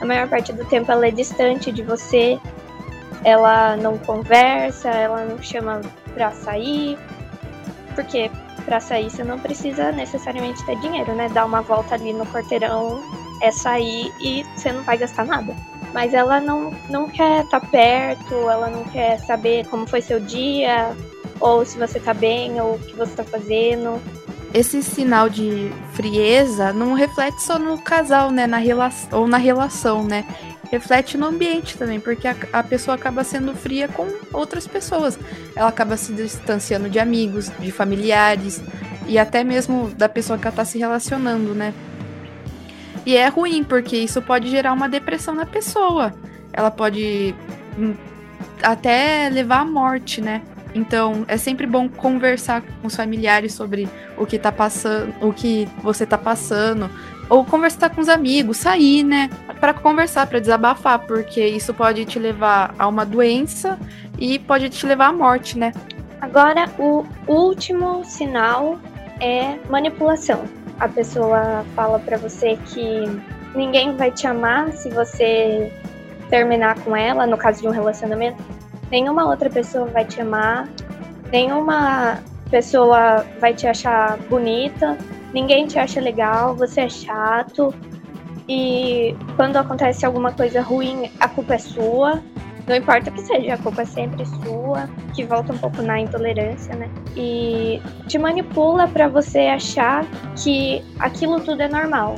a 0.00 0.04
maior 0.04 0.28
parte 0.28 0.52
do 0.52 0.64
tempo, 0.66 0.90
ela 0.92 1.06
é 1.06 1.10
distante 1.10 1.72
de 1.72 1.82
você, 1.82 2.38
ela 3.24 3.76
não 3.76 3.96
conversa, 3.98 4.88
ela 4.90 5.24
não 5.24 5.40
chama 5.42 5.80
pra 6.12 6.30
sair. 6.32 6.98
Porque 7.94 8.30
pra 8.64 8.80
sair 8.80 9.10
você 9.10 9.24
não 9.24 9.38
precisa 9.38 9.92
necessariamente 9.92 10.64
ter 10.66 10.78
dinheiro, 10.80 11.14
né? 11.14 11.28
Dar 11.28 11.46
uma 11.46 11.62
volta 11.62 11.94
ali 11.94 12.12
no 12.12 12.26
quarteirão 12.26 13.02
é 13.40 13.50
sair 13.50 14.12
e 14.20 14.44
você 14.56 14.72
não 14.72 14.82
vai 14.82 14.98
gastar 14.98 15.24
nada. 15.24 15.54
Mas 15.92 16.12
ela 16.12 16.40
não, 16.40 16.72
não 16.90 17.08
quer 17.08 17.44
estar 17.44 17.60
tá 17.60 17.66
perto, 17.66 18.34
ela 18.34 18.68
não 18.68 18.84
quer 18.84 19.18
saber 19.20 19.66
como 19.68 19.86
foi 19.86 20.00
seu 20.00 20.18
dia, 20.18 20.94
ou 21.40 21.64
se 21.64 21.78
você 21.78 21.98
tá 22.00 22.14
bem, 22.14 22.60
ou 22.60 22.74
o 22.74 22.78
que 22.78 22.94
você 22.94 23.14
tá 23.14 23.24
fazendo. 23.24 24.00
Esse 24.52 24.82
sinal 24.82 25.28
de 25.28 25.72
frieza 25.94 26.72
não 26.72 26.94
reflete 26.94 27.42
só 27.42 27.58
no 27.58 27.76
casal, 27.76 28.30
né? 28.30 28.46
Na 28.46 28.58
relação, 28.58 29.20
ou 29.20 29.26
na 29.26 29.36
relação, 29.36 30.04
né? 30.04 30.24
Reflete 30.70 31.18
no 31.18 31.26
ambiente 31.26 31.76
também, 31.76 31.98
porque 31.98 32.28
a, 32.28 32.36
a 32.52 32.62
pessoa 32.62 32.94
acaba 32.94 33.24
sendo 33.24 33.54
fria 33.54 33.88
com 33.88 34.06
outras 34.32 34.66
pessoas. 34.66 35.18
Ela 35.56 35.68
acaba 35.68 35.96
se 35.96 36.12
distanciando 36.12 36.88
de 36.88 36.98
amigos, 36.98 37.50
de 37.58 37.70
familiares 37.72 38.62
e 39.06 39.18
até 39.18 39.42
mesmo 39.42 39.90
da 39.90 40.08
pessoa 40.08 40.38
que 40.38 40.46
ela 40.46 40.56
tá 40.56 40.64
se 40.64 40.78
relacionando, 40.78 41.54
né? 41.54 41.74
E 43.04 43.16
é 43.16 43.28
ruim, 43.28 43.62
porque 43.62 43.96
isso 43.96 44.22
pode 44.22 44.48
gerar 44.48 44.72
uma 44.72 44.88
depressão 44.88 45.34
na 45.34 45.44
pessoa. 45.44 46.14
Ela 46.52 46.70
pode 46.70 47.34
hum, 47.78 47.94
até 48.62 49.28
levar 49.28 49.60
à 49.60 49.64
morte, 49.64 50.20
né? 50.20 50.42
Então, 50.74 51.24
é 51.28 51.36
sempre 51.36 51.66
bom 51.66 51.88
conversar 51.88 52.62
com 52.62 52.88
os 52.88 52.96
familiares 52.96 53.52
sobre 53.52 53.88
o 54.18 54.26
que 54.26 54.38
tá 54.38 54.50
passando, 54.50 55.14
o 55.20 55.32
que 55.32 55.68
você 55.82 56.04
tá 56.04 56.18
passando, 56.18 56.90
ou 57.30 57.44
conversar 57.44 57.90
com 57.90 58.00
os 58.00 58.08
amigos, 58.08 58.56
sair, 58.56 59.04
né, 59.04 59.30
para 59.60 59.72
conversar, 59.72 60.26
para 60.26 60.40
desabafar, 60.40 60.98
porque 61.00 61.46
isso 61.46 61.72
pode 61.72 62.04
te 62.04 62.18
levar 62.18 62.74
a 62.78 62.88
uma 62.88 63.06
doença 63.06 63.78
e 64.18 64.38
pode 64.38 64.68
te 64.68 64.84
levar 64.86 65.08
à 65.08 65.12
morte, 65.12 65.58
né? 65.58 65.72
Agora, 66.20 66.68
o 66.78 67.04
último 67.26 68.04
sinal 68.04 68.78
é 69.20 69.58
manipulação. 69.70 70.44
A 70.80 70.88
pessoa 70.88 71.64
fala 71.76 71.98
para 71.98 72.16
você 72.16 72.58
que 72.66 73.04
ninguém 73.54 73.96
vai 73.96 74.10
te 74.10 74.26
amar 74.26 74.72
se 74.72 74.90
você 74.90 75.72
terminar 76.28 76.78
com 76.80 76.96
ela, 76.96 77.26
no 77.26 77.36
caso 77.36 77.60
de 77.60 77.68
um 77.68 77.70
relacionamento. 77.70 78.42
Nenhuma 78.90 79.26
outra 79.26 79.50
pessoa 79.50 79.86
vai 79.86 80.04
te 80.04 80.20
amar, 80.20 80.68
nenhuma 81.32 82.18
pessoa 82.50 83.24
vai 83.40 83.54
te 83.54 83.66
achar 83.66 84.16
bonita, 84.28 84.96
ninguém 85.32 85.66
te 85.66 85.78
acha 85.78 86.00
legal, 86.00 86.54
você 86.54 86.82
é 86.82 86.88
chato. 86.88 87.74
E 88.48 89.16
quando 89.36 89.56
acontece 89.56 90.04
alguma 90.04 90.32
coisa 90.32 90.60
ruim, 90.60 91.10
a 91.18 91.28
culpa 91.28 91.54
é 91.54 91.58
sua. 91.58 92.22
Não 92.66 92.76
importa 92.76 93.10
o 93.10 93.12
que 93.12 93.20
seja, 93.20 93.54
a 93.54 93.58
culpa 93.58 93.82
é 93.82 93.84
sempre 93.84 94.24
sua, 94.24 94.88
que 95.14 95.24
volta 95.24 95.52
um 95.52 95.58
pouco 95.58 95.82
na 95.82 96.00
intolerância, 96.00 96.74
né? 96.74 96.88
E 97.14 97.80
te 98.06 98.18
manipula 98.18 98.88
para 98.88 99.06
você 99.06 99.40
achar 99.40 100.06
que 100.36 100.82
aquilo 100.98 101.40
tudo 101.40 101.62
é 101.62 101.68
normal. 101.68 102.16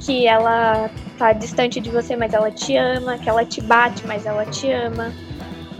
Que 0.00 0.26
ela 0.26 0.90
tá 1.16 1.32
distante 1.32 1.80
de 1.80 1.90
você, 1.90 2.16
mas 2.16 2.34
ela 2.34 2.50
te 2.50 2.76
ama, 2.76 3.16
que 3.18 3.28
ela 3.28 3.44
te 3.44 3.60
bate, 3.62 4.06
mas 4.06 4.26
ela 4.26 4.44
te 4.44 4.70
ama, 4.70 5.10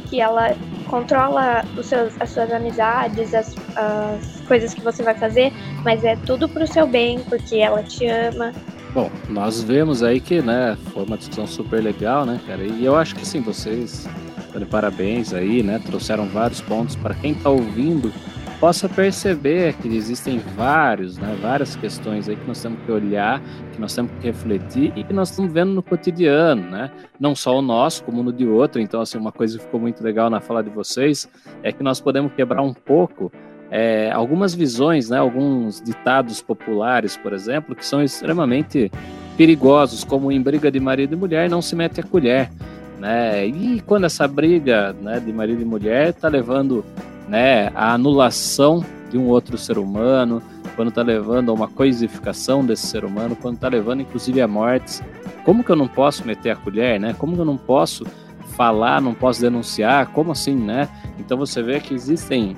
que 0.08 0.20
ela 0.20 0.54
controla 0.88 1.64
os 1.76 1.86
seus, 1.86 2.18
as 2.20 2.30
suas 2.30 2.52
amizades, 2.52 3.34
as, 3.34 3.54
as 3.76 4.40
coisas 4.46 4.74
que 4.74 4.80
você 4.80 5.02
vai 5.02 5.14
fazer, 5.14 5.52
mas 5.84 6.04
é 6.04 6.16
tudo 6.16 6.48
pro 6.48 6.66
seu 6.66 6.86
bem, 6.86 7.20
porque 7.20 7.56
ela 7.56 7.82
te 7.82 8.06
ama. 8.06 8.52
Bom, 8.94 9.10
nós 9.28 9.62
vemos 9.62 10.02
aí 10.02 10.20
que, 10.20 10.40
né, 10.40 10.76
foi 10.92 11.04
uma 11.04 11.18
discussão 11.18 11.46
super 11.46 11.82
legal, 11.82 12.24
né, 12.24 12.40
cara? 12.46 12.62
E 12.62 12.84
eu 12.84 12.96
acho 12.96 13.14
que 13.14 13.26
sim, 13.26 13.40
vocês 13.40 14.08
parabéns 14.70 15.32
aí, 15.32 15.62
né? 15.62 15.80
Trouxeram 15.84 16.26
vários 16.26 16.60
pontos 16.60 16.96
para 16.96 17.14
quem 17.14 17.32
está 17.32 17.50
ouvindo 17.50 18.12
possa 18.60 18.88
perceber 18.88 19.74
que 19.74 19.88
existem 19.88 20.38
vários, 20.56 21.16
né, 21.16 21.36
várias 21.40 21.76
questões 21.76 22.28
aí 22.28 22.36
que 22.36 22.46
nós 22.46 22.60
temos 22.60 22.80
que 22.84 22.90
olhar, 22.90 23.40
que 23.72 23.80
nós 23.80 23.94
temos 23.94 24.10
que 24.12 24.26
refletir 24.26 24.92
e 24.96 25.04
que 25.04 25.12
nós 25.12 25.30
estamos 25.30 25.52
vendo 25.52 25.72
no 25.72 25.82
cotidiano, 25.82 26.62
né? 26.62 26.90
Não 27.20 27.34
só 27.36 27.56
o 27.56 27.62
nosso, 27.62 28.02
como 28.02 28.22
no 28.22 28.32
de 28.32 28.46
outro. 28.46 28.80
Então, 28.80 29.00
assim, 29.00 29.16
uma 29.16 29.30
coisa 29.30 29.56
que 29.56 29.64
ficou 29.64 29.78
muito 29.78 30.02
legal 30.02 30.28
na 30.28 30.40
fala 30.40 30.62
de 30.62 30.70
vocês 30.70 31.28
é 31.62 31.72
que 31.72 31.82
nós 31.82 32.00
podemos 32.00 32.32
quebrar 32.32 32.62
um 32.62 32.74
pouco 32.74 33.30
é, 33.70 34.10
algumas 34.10 34.54
visões, 34.54 35.10
né, 35.10 35.18
alguns 35.18 35.80
ditados 35.80 36.42
populares, 36.42 37.16
por 37.16 37.32
exemplo, 37.32 37.76
que 37.76 37.84
são 37.84 38.02
extremamente 38.02 38.90
perigosos, 39.36 40.02
como 40.02 40.32
em 40.32 40.42
briga 40.42 40.70
de 40.70 40.80
marido 40.80 41.14
e 41.14 41.16
mulher 41.16 41.48
não 41.48 41.62
se 41.62 41.76
mete 41.76 42.00
a 42.00 42.02
colher. 42.02 42.50
Né? 42.98 43.46
E 43.46 43.80
quando 43.86 44.04
essa 44.04 44.26
briga 44.26 44.92
né, 45.00 45.20
de 45.20 45.32
marido 45.32 45.62
e 45.62 45.64
mulher 45.64 46.08
está 46.08 46.26
levando 46.28 46.84
né, 47.28 47.70
a 47.74 47.92
anulação 47.92 48.84
de 49.10 49.18
um 49.18 49.26
outro 49.26 49.56
ser 49.56 49.78
humano, 49.78 50.42
quando 50.76 50.88
está 50.88 51.02
levando 51.02 51.50
a 51.50 51.54
uma 51.54 51.68
coisificação 51.68 52.64
desse 52.64 52.86
ser 52.86 53.04
humano, 53.04 53.36
quando 53.36 53.56
está 53.56 53.68
levando 53.68 54.00
inclusive 54.00 54.40
a 54.40 54.48
mortes. 54.48 55.02
Como 55.44 55.64
que 55.64 55.70
eu 55.70 55.76
não 55.76 55.88
posso 55.88 56.26
meter 56.26 56.50
a 56.50 56.56
colher, 56.56 57.00
né? 57.00 57.14
Como 57.18 57.34
que 57.34 57.40
eu 57.40 57.44
não 57.44 57.56
posso 57.56 58.06
falar, 58.56 59.00
não 59.00 59.14
posso 59.14 59.40
denunciar? 59.40 60.08
Como 60.08 60.32
assim, 60.32 60.54
né? 60.54 60.88
Então 61.18 61.38
você 61.38 61.62
vê 61.62 61.80
que 61.80 61.94
existem 61.94 62.56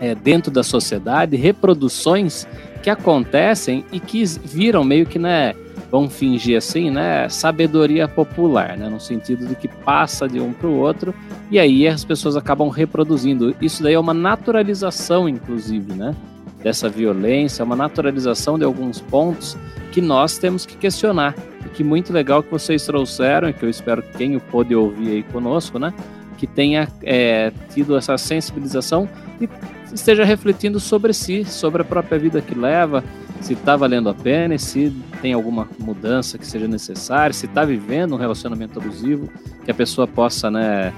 é, 0.00 0.14
dentro 0.14 0.50
da 0.50 0.62
sociedade 0.62 1.36
reproduções 1.36 2.46
que 2.82 2.90
acontecem 2.90 3.84
e 3.92 4.00
que 4.00 4.24
viram 4.24 4.82
meio 4.84 5.06
que, 5.06 5.18
né? 5.18 5.54
Vamos 5.96 6.14
fingir 6.14 6.58
assim, 6.58 6.90
né, 6.90 7.26
sabedoria 7.30 8.06
popular, 8.06 8.76
né, 8.76 8.86
no 8.86 9.00
sentido 9.00 9.46
de 9.46 9.54
que 9.54 9.66
passa 9.66 10.28
de 10.28 10.38
um 10.38 10.52
para 10.52 10.68
o 10.68 10.76
outro 10.76 11.14
e 11.50 11.58
aí 11.58 11.88
as 11.88 12.04
pessoas 12.04 12.36
acabam 12.36 12.68
reproduzindo. 12.68 13.56
Isso 13.62 13.82
daí 13.82 13.94
é 13.94 13.98
uma 13.98 14.12
naturalização, 14.12 15.26
inclusive, 15.26 15.94
né, 15.94 16.14
dessa 16.62 16.86
violência, 16.86 17.62
é 17.62 17.64
uma 17.64 17.76
naturalização 17.76 18.58
de 18.58 18.64
alguns 18.64 19.00
pontos 19.00 19.56
que 19.90 20.02
nós 20.02 20.36
temos 20.36 20.66
que 20.66 20.76
questionar. 20.76 21.34
E 21.64 21.68
que 21.70 21.82
muito 21.82 22.12
legal 22.12 22.42
que 22.42 22.50
vocês 22.50 22.84
trouxeram 22.84 23.48
e 23.48 23.54
que 23.54 23.64
eu 23.64 23.70
espero 23.70 24.02
que 24.02 24.18
quem 24.18 24.36
o 24.36 24.40
pôde 24.40 24.74
ouvir 24.74 25.12
aí 25.12 25.22
conosco, 25.22 25.78
né, 25.78 25.94
que 26.36 26.46
tenha 26.46 26.88
é, 27.02 27.50
tido 27.72 27.96
essa 27.96 28.18
sensibilização 28.18 29.08
e 29.40 29.48
esteja 29.94 30.24
refletindo 30.24 30.78
sobre 30.78 31.14
si, 31.14 31.46
sobre 31.46 31.80
a 31.80 31.84
própria 31.86 32.18
vida 32.18 32.42
que 32.42 32.54
leva, 32.54 33.02
se 33.40 33.52
está 33.54 33.76
valendo 33.76 34.08
a 34.08 34.14
pena 34.14 34.54
e 34.54 34.58
se 34.58 34.92
tem 35.20 35.32
alguma 35.32 35.68
mudança 35.78 36.38
que 36.38 36.46
seja 36.46 36.66
necessária, 36.66 37.32
se 37.32 37.46
está 37.46 37.64
vivendo 37.64 38.14
um 38.14 38.18
relacionamento 38.18 38.78
abusivo, 38.78 39.28
que 39.64 39.70
a 39.70 39.74
pessoa 39.74 40.06
possa 40.06 40.50
né, 40.50 40.92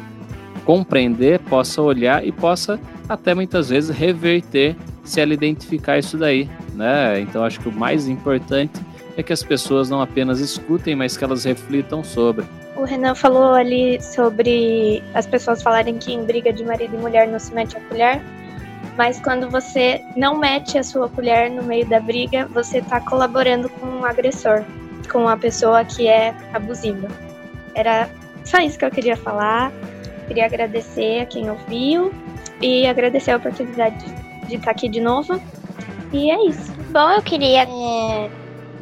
compreender, 0.64 1.40
possa 1.40 1.81
olhar 1.81 2.27
e 2.27 2.33
possa 2.33 2.79
até 3.09 3.35
muitas 3.35 3.70
vezes 3.70 3.96
reverter 3.96 4.77
se 5.03 5.20
ela 5.20 5.33
identificar 5.33 5.98
isso 5.98 6.16
daí. 6.16 6.48
Né? 6.74 7.20
Então 7.20 7.44
acho 7.44 7.61
que 7.61 7.68
o 7.68 7.72
mais 7.72 8.07
importante 8.07 8.81
é 9.16 9.22
que 9.22 9.33
as 9.33 9.42
pessoas 9.42 9.90
não 9.90 10.01
apenas 10.01 10.38
escutem, 10.38 10.94
mas 10.94 11.16
que 11.16 11.24
elas 11.24 11.44
reflitam 11.44 12.05
sobre. 12.05 12.44
O 12.77 12.85
Renan 12.85 13.14
falou 13.16 13.55
ali 13.55 14.01
sobre 14.01 15.03
as 15.12 15.27
pessoas 15.27 15.61
falarem 15.62 15.98
que 15.98 16.12
em 16.12 16.24
briga 16.24 16.53
de 16.53 16.64
marido 16.64 16.94
e 16.94 16.98
mulher 16.98 17.27
não 17.27 17.38
se 17.38 17.53
mete 17.53 17.77
a 17.77 17.81
colher. 17.81 18.22
Mas 18.96 19.20
quando 19.20 19.48
você 19.48 20.04
não 20.16 20.36
mete 20.36 20.76
a 20.76 20.82
sua 20.82 21.08
colher 21.08 21.50
no 21.50 21.62
meio 21.62 21.86
da 21.88 22.00
briga, 22.00 22.46
você 22.46 22.78
está 22.78 23.00
colaborando 23.00 23.68
com 23.68 23.86
um 23.86 24.04
agressor, 24.04 24.64
com 25.10 25.28
a 25.28 25.36
pessoa 25.36 25.84
que 25.84 26.08
é 26.08 26.34
abusiva. 26.52 27.08
Era 27.74 28.10
só 28.44 28.58
isso 28.58 28.78
que 28.78 28.84
eu 28.84 28.90
queria 28.90 29.16
falar. 29.16 29.72
Queria 30.26 30.46
agradecer 30.46 31.20
a 31.20 31.26
quem 31.26 31.48
ouviu 31.50 32.12
e 32.60 32.86
agradecer 32.86 33.30
a 33.30 33.36
oportunidade 33.36 34.04
de 34.48 34.56
estar 34.56 34.72
aqui 34.72 34.88
de 34.88 35.00
novo. 35.00 35.40
E 36.12 36.30
é 36.30 36.46
isso. 36.46 36.72
Bom, 36.90 37.10
eu 37.10 37.22
queria 37.22 37.62
estar 37.62 37.74
é, 37.74 38.30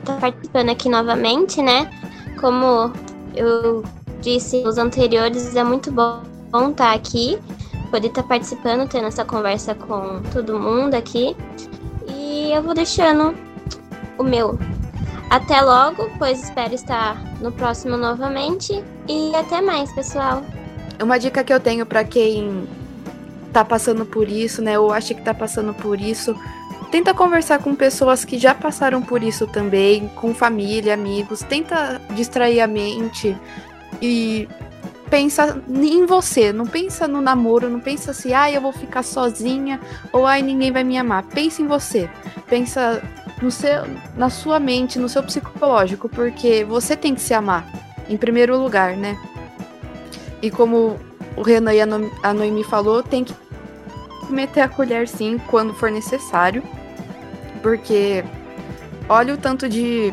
tá 0.05 0.17
participando 0.17 0.71
aqui 0.71 0.89
novamente, 0.89 1.61
né? 1.61 1.91
Como 2.41 2.93
eu 3.35 3.85
disse 4.21 4.63
nos 4.63 4.79
anteriores, 4.79 5.55
é 5.55 5.63
muito 5.63 5.93
bom 5.93 6.23
estar 6.53 6.73
tá 6.73 6.93
aqui 6.95 7.39
poder 7.87 8.09
estar 8.09 8.23
tá 8.23 8.29
participando, 8.29 8.89
tendo 8.89 9.07
essa 9.07 9.25
conversa 9.25 9.75
com 9.75 10.23
todo 10.33 10.59
mundo 10.59 10.95
aqui. 10.95 11.37
E 12.09 12.53
eu 12.53 12.63
vou 12.63 12.75
deixando 12.75 13.35
o 14.19 14.23
meu. 14.23 14.59
Até 15.31 15.61
logo, 15.61 16.09
pois 16.19 16.43
espero 16.43 16.75
estar 16.75 17.17
no 17.41 17.51
próximo 17.51 17.97
novamente. 17.97 18.83
E 19.09 19.35
até 19.35 19.61
mais, 19.61 19.93
pessoal. 19.93 20.43
Uma 21.03 21.19
dica 21.19 21.43
que 21.43 21.53
eu 21.53 21.61
tenho 21.61 21.85
para 21.85 22.05
quem 22.05 22.67
tá 23.53 23.65
passando 23.65 24.05
por 24.05 24.29
isso, 24.29 24.61
né, 24.61 24.79
ou 24.79 24.93
acha 24.93 25.15
que 25.15 25.23
tá 25.23 25.33
passando 25.33 25.73
por 25.73 25.99
isso, 25.99 26.39
tenta 26.91 27.15
conversar 27.15 27.59
com 27.59 27.75
pessoas 27.75 28.23
que 28.23 28.39
já 28.39 28.55
passaram 28.55 29.01
por 29.01 29.23
isso 29.23 29.47
também, 29.47 30.09
com 30.09 30.35
família, 30.35 30.93
amigos, 30.93 31.41
tenta 31.41 32.01
distrair 32.15 32.61
a 32.61 32.67
mente 32.67 33.37
e 34.03 34.47
pensa 35.11 35.61
em 35.69 36.05
você, 36.07 36.53
não 36.53 36.67
pensa 36.67 37.07
no 37.07 37.21
namoro, 37.21 37.69
não 37.69 37.81
pensa 37.81 38.11
assim, 38.11 38.33
ah, 38.33 38.51
eu 38.51 38.61
vou 38.61 38.73
ficar 38.73 39.03
sozinha 39.03 39.81
ou 40.13 40.27
ai, 40.27 40.43
ninguém 40.43 40.73
vai 40.73 40.85
me 40.85 40.99
amar. 40.99 41.23
Pensa 41.25 41.63
em 41.63 41.67
você. 41.67 42.11
Pensa 42.49 43.03
no 43.41 43.51
seu, 43.51 43.85
na 44.17 44.31
sua 44.31 44.59
mente, 44.59 44.99
no 44.99 45.09
seu 45.09 45.23
psicológico, 45.23 46.09
porque 46.09 46.65
você 46.65 46.97
tem 46.97 47.15
que 47.15 47.21
se 47.21 47.35
amar 47.35 47.67
em 48.09 48.17
primeiro 48.17 48.59
lugar, 48.59 48.97
né? 48.97 49.19
E 50.43 50.51
como 50.51 50.99
o 51.37 51.43
Renan 51.43 51.75
e 51.75 51.81
a 51.81 52.35
Noemi 52.35 52.65
falou, 52.65 53.03
tem 53.03 53.25
que 53.25 53.35
meter 54.31 54.61
a 54.61 54.69
colher 54.69 55.07
sim 55.07 55.39
quando 55.47 55.75
for 55.75 55.91
necessário, 55.91 56.63
porque 57.63 58.25
olha 59.09 59.35
o 59.35 59.39
tanto 59.39 59.69
de 59.69 60.13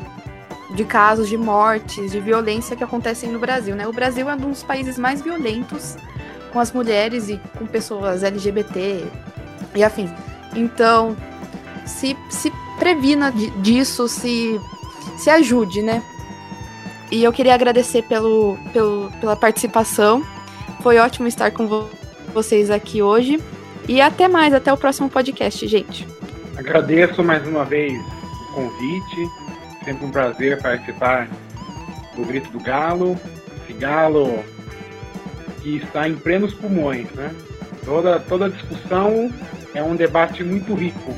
de 0.71 0.83
casos 0.85 1.27
de 1.27 1.37
mortes, 1.37 2.11
de 2.11 2.19
violência 2.19 2.75
que 2.75 2.83
acontecem 2.83 3.29
no 3.29 3.39
Brasil, 3.39 3.75
né? 3.75 3.87
O 3.87 3.93
Brasil 3.93 4.29
é 4.29 4.33
um 4.35 4.37
dos 4.37 4.63
países 4.63 4.97
mais 4.97 5.21
violentos 5.21 5.95
com 6.51 6.59
as 6.59 6.71
mulheres 6.71 7.29
e 7.29 7.39
com 7.57 7.65
pessoas 7.65 8.23
LGBT 8.23 9.05
e 9.75 9.83
afins. 9.83 10.11
Então, 10.55 11.15
se, 11.85 12.15
se 12.29 12.51
previna 12.79 13.31
disso, 13.61 14.07
se, 14.07 14.59
se 15.17 15.29
ajude, 15.29 15.81
né? 15.81 16.03
E 17.11 17.23
eu 17.23 17.31
queria 17.31 17.53
agradecer 17.53 18.03
pelo, 18.03 18.57
pelo, 18.71 19.11
pela 19.19 19.35
participação. 19.35 20.23
Foi 20.81 20.97
ótimo 20.97 21.27
estar 21.27 21.51
com 21.51 21.67
vo 21.67 21.89
vocês 22.33 22.71
aqui 22.71 23.01
hoje. 23.01 23.39
E 23.87 24.01
até 24.01 24.27
mais, 24.27 24.53
até 24.53 24.73
o 24.73 24.77
próximo 24.77 25.09
podcast, 25.09 25.67
gente. 25.67 26.07
Agradeço 26.57 27.23
mais 27.23 27.45
uma 27.47 27.65
vez 27.65 28.01
o 28.01 28.53
convite 28.53 29.42
Sempre 29.83 30.05
um 30.05 30.11
prazer 30.11 30.61
participar 30.61 31.27
do 32.15 32.25
Grito 32.25 32.49
do 32.51 32.59
Galo. 32.59 33.17
Esse 33.63 33.73
galo 33.73 34.43
que 35.61 35.77
está 35.77 36.07
em 36.07 36.15
plenos 36.15 36.53
pulmões, 36.53 37.09
né? 37.11 37.33
Toda, 37.85 38.19
toda 38.19 38.49
discussão 38.49 39.31
é 39.73 39.83
um 39.83 39.95
debate 39.95 40.43
muito 40.43 40.73
rico 40.73 41.13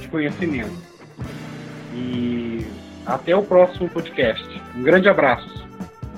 de 0.00 0.08
conhecimento. 0.08 0.72
E 1.94 2.66
Até 3.04 3.36
o 3.36 3.42
próximo 3.42 3.88
podcast. 3.88 4.48
Um 4.76 4.82
grande 4.82 5.08
abraço. 5.08 5.62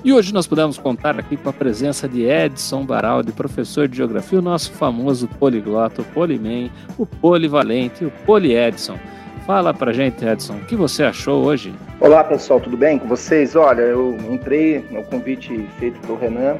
E 0.03 0.13
hoje 0.13 0.31
nós 0.31 0.45
pudemos 0.45 0.77
contar 0.77 1.19
aqui 1.19 1.35
com 1.35 1.49
a 1.49 1.53
presença 1.53 2.07
de 2.07 2.23
Edson 2.25 2.85
Baraldi, 2.85 3.31
professor 3.31 3.87
de 3.87 3.97
geografia, 3.97 4.37
o 4.37 4.41
nosso 4.41 4.71
famoso 4.73 5.27
poliglota, 5.27 6.03
o 6.03 6.05
Poliman, 6.05 6.69
o 6.95 7.07
polivalente, 7.07 8.05
o 8.05 8.11
Poliedson. 8.23 8.99
Fala 9.45 9.75
pra 9.75 9.93
gente, 9.93 10.25
Edson, 10.25 10.55
o 10.55 10.65
que 10.65 10.75
você 10.75 11.03
achou 11.03 11.45
hoje? 11.45 11.71
Olá 11.99 12.23
pessoal, 12.23 12.59
tudo 12.59 12.75
bem 12.75 12.97
com 12.97 13.07
vocês? 13.07 13.55
Olha, 13.55 13.81
eu 13.81 14.17
entrei 14.31 14.83
no 14.89 15.03
convite 15.03 15.69
feito 15.77 15.99
pelo 15.99 16.17
Renan 16.17 16.57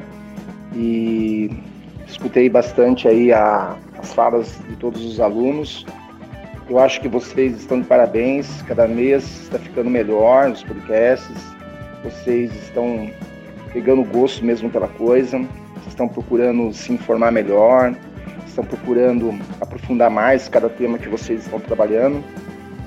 e 0.72 1.50
escutei 2.06 2.48
bastante 2.48 3.08
aí 3.08 3.32
a, 3.32 3.76
as 3.98 4.14
falas 4.14 4.60
de 4.68 4.76
todos 4.76 5.04
os 5.04 5.18
alunos. 5.18 5.84
Eu 6.70 6.78
acho 6.78 7.00
que 7.00 7.08
vocês 7.08 7.56
estão 7.56 7.80
de 7.80 7.88
parabéns, 7.88 8.62
cada 8.62 8.86
mês 8.86 9.24
está 9.42 9.58
ficando 9.58 9.90
melhor 9.90 10.48
os 10.50 10.62
podcasts, 10.62 11.36
vocês 12.04 12.54
estão 12.54 13.10
pegando 13.72 14.04
gosto 14.04 14.44
mesmo 14.44 14.70
pela 14.70 14.86
coisa, 14.86 15.44
estão 15.88 16.06
procurando 16.06 16.72
se 16.72 16.92
informar 16.92 17.32
melhor, 17.32 17.96
estão 18.46 18.64
procurando 18.64 19.36
aprofundar 19.60 20.08
mais 20.08 20.48
cada 20.48 20.68
tema 20.68 20.98
que 20.98 21.08
vocês 21.08 21.42
estão 21.42 21.58
trabalhando. 21.58 22.22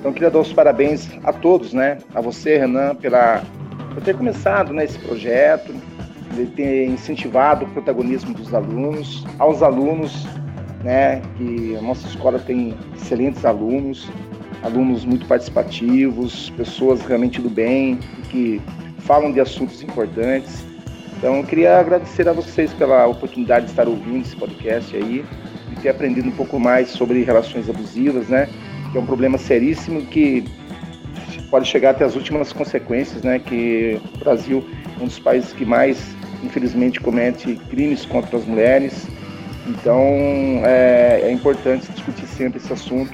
Então, 0.00 0.14
queria 0.14 0.30
dar 0.30 0.40
os 0.40 0.50
parabéns 0.50 1.10
a 1.24 1.32
todos, 1.32 1.74
né? 1.74 1.98
A 2.14 2.22
você, 2.22 2.56
Renan, 2.56 2.94
pela, 2.94 3.42
por 3.92 4.02
ter 4.02 4.16
começado 4.16 4.72
né, 4.72 4.84
esse 4.84 4.98
projeto, 4.98 5.74
de 6.34 6.46
ter 6.46 6.86
incentivado 6.86 7.66
o 7.66 7.68
protagonismo 7.68 8.32
dos 8.32 8.54
alunos, 8.54 9.26
aos 9.38 9.62
alunos, 9.62 10.26
né? 10.82 11.20
Que 11.36 11.76
a 11.76 11.82
nossa 11.82 12.06
escola 12.08 12.38
tem 12.38 12.74
excelentes 12.96 13.44
alunos, 13.44 14.10
alunos 14.62 15.04
muito 15.04 15.26
participativos, 15.26 16.48
pessoas 16.56 17.02
realmente 17.02 17.42
do 17.42 17.50
bem, 17.50 17.98
que 18.30 18.58
falam 19.00 19.30
de 19.30 19.38
assuntos 19.38 19.82
importantes. 19.82 20.64
Então, 21.18 21.36
eu 21.36 21.44
queria 21.44 21.78
agradecer 21.78 22.26
a 22.26 22.32
vocês 22.32 22.72
pela 22.72 23.06
oportunidade 23.06 23.66
de 23.66 23.72
estar 23.72 23.86
ouvindo 23.86 24.22
esse 24.22 24.34
podcast 24.34 24.96
aí 24.96 25.22
e 25.70 25.76
ter 25.76 25.90
aprendido 25.90 26.26
um 26.26 26.32
pouco 26.32 26.58
mais 26.58 26.88
sobre 26.88 27.22
relações 27.22 27.68
abusivas, 27.68 28.28
né? 28.28 28.48
Que 28.92 28.98
é 28.98 29.00
um 29.00 29.06
problema 29.06 29.38
seríssimo 29.38 30.02
que 30.06 30.44
pode 31.50 31.68
chegar 31.68 31.90
até 31.90 32.04
as 32.04 32.14
últimas 32.14 32.52
consequências, 32.52 33.22
né? 33.22 33.38
Que 33.38 34.00
o 34.14 34.18
Brasil 34.18 34.64
é 34.98 35.02
um 35.02 35.06
dos 35.06 35.18
países 35.18 35.52
que 35.52 35.64
mais, 35.64 36.14
infelizmente, 36.42 37.00
comete 37.00 37.56
crimes 37.68 38.06
contra 38.06 38.36
as 38.36 38.44
mulheres. 38.44 39.06
Então, 39.66 40.00
é, 40.64 41.20
é 41.24 41.32
importante 41.32 41.90
discutir 41.92 42.26
sempre 42.26 42.58
esse 42.58 42.72
assunto 42.72 43.12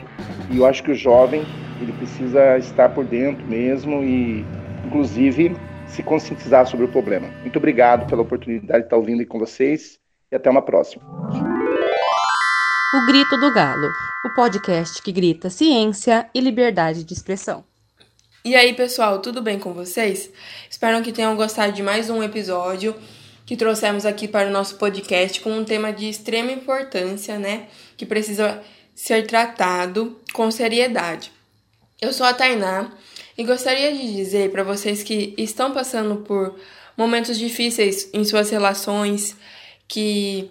e 0.50 0.58
eu 0.58 0.66
acho 0.66 0.82
que 0.82 0.90
o 0.90 0.94
jovem 0.94 1.44
ele 1.80 1.92
precisa 1.92 2.56
estar 2.58 2.90
por 2.90 3.04
dentro 3.04 3.44
mesmo 3.46 4.02
e, 4.02 4.44
inclusive, 4.84 5.56
se 5.86 6.02
conscientizar 6.02 6.66
sobre 6.66 6.86
o 6.86 6.88
problema. 6.88 7.28
Muito 7.42 7.56
obrigado 7.56 8.06
pela 8.06 8.22
oportunidade 8.22 8.80
de 8.80 8.86
estar 8.86 8.96
ouvindo 8.96 9.24
com 9.26 9.38
vocês 9.38 9.98
e 10.30 10.36
até 10.36 10.48
uma 10.48 10.62
próxima. 10.62 11.02
O 12.96 13.04
Grito 13.04 13.36
do 13.36 13.52
Galo, 13.52 13.92
o 14.24 14.30
podcast 14.30 15.02
que 15.02 15.12
grita 15.12 15.50
ciência 15.50 16.30
e 16.32 16.40
liberdade 16.40 17.04
de 17.04 17.12
expressão. 17.12 17.62
E 18.42 18.56
aí, 18.56 18.72
pessoal, 18.72 19.20
tudo 19.20 19.42
bem 19.42 19.58
com 19.58 19.74
vocês? 19.74 20.30
Espero 20.70 21.02
que 21.02 21.12
tenham 21.12 21.36
gostado 21.36 21.74
de 21.74 21.82
mais 21.82 22.08
um 22.08 22.22
episódio 22.22 22.96
que 23.44 23.54
trouxemos 23.54 24.06
aqui 24.06 24.26
para 24.26 24.48
o 24.48 24.50
nosso 24.50 24.76
podcast 24.76 25.42
com 25.42 25.50
um 25.50 25.62
tema 25.62 25.92
de 25.92 26.08
extrema 26.08 26.50
importância, 26.50 27.38
né? 27.38 27.66
Que 27.98 28.06
precisa 28.06 28.62
ser 28.94 29.26
tratado 29.26 30.18
com 30.32 30.50
seriedade. 30.50 31.30
Eu 32.00 32.14
sou 32.14 32.24
a 32.24 32.32
Tainá 32.32 32.90
e 33.36 33.44
gostaria 33.44 33.92
de 33.92 34.16
dizer 34.16 34.50
para 34.50 34.62
vocês 34.62 35.02
que 35.02 35.34
estão 35.36 35.70
passando 35.70 36.16
por 36.22 36.58
momentos 36.96 37.38
difíceis 37.38 38.08
em 38.14 38.24
suas 38.24 38.48
relações, 38.48 39.36
que 39.86 40.50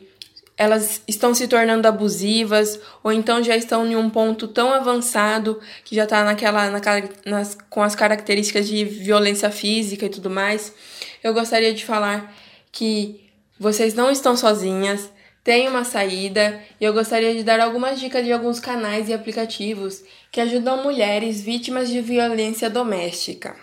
elas 0.57 1.01
estão 1.07 1.33
se 1.33 1.47
tornando 1.47 1.87
abusivas 1.87 2.79
ou 3.03 3.11
então 3.11 3.43
já 3.43 3.55
estão 3.57 3.85
em 3.85 3.95
um 3.95 4.09
ponto 4.09 4.47
tão 4.47 4.71
avançado 4.71 5.59
que 5.83 5.95
já 5.95 6.05
está 6.05 6.23
naquela, 6.23 6.69
naquela 6.69 7.09
nas, 7.25 7.57
com 7.69 7.83
as 7.83 7.95
características 7.95 8.67
de 8.67 8.85
violência 8.85 9.51
física 9.51 10.05
e 10.05 10.09
tudo 10.09 10.29
mais. 10.29 10.73
Eu 11.21 11.33
gostaria 11.33 11.73
de 11.73 11.83
falar 11.83 12.33
que 12.71 13.29
vocês 13.59 13.93
não 13.93 14.09
estão 14.09 14.37
sozinhas, 14.37 15.09
tem 15.43 15.67
uma 15.67 15.83
saída 15.83 16.61
e 16.79 16.85
eu 16.85 16.93
gostaria 16.93 17.35
de 17.35 17.43
dar 17.43 17.59
algumas 17.59 17.99
dicas 17.99 18.23
de 18.23 18.31
alguns 18.31 18.59
canais 18.59 19.09
e 19.09 19.13
aplicativos 19.13 20.03
que 20.31 20.39
ajudam 20.39 20.81
mulheres 20.81 21.41
vítimas 21.41 21.89
de 21.89 22.01
violência 22.01 22.69
doméstica. 22.69 23.55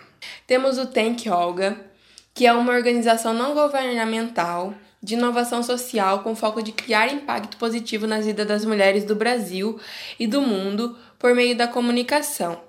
Temos 0.45 0.77
o 0.77 0.85
Tank 0.85 1.27
Olga, 1.27 1.75
que 2.33 2.45
é 2.45 2.53
uma 2.53 2.73
organização 2.73 3.33
não 3.33 3.53
governamental 3.53 4.73
de 5.03 5.15
inovação 5.15 5.61
social 5.61 6.19
com 6.19 6.33
foco 6.33 6.63
de 6.63 6.71
criar 6.71 7.11
impacto 7.11 7.57
positivo 7.57 8.07
nas 8.07 8.25
vidas 8.25 8.47
das 8.47 8.63
mulheres 8.63 9.03
do 9.03 9.13
Brasil 9.13 9.77
e 10.17 10.25
do 10.25 10.41
mundo 10.41 10.97
por 11.19 11.35
meio 11.35 11.55
da 11.57 11.67
comunicação. 11.67 12.59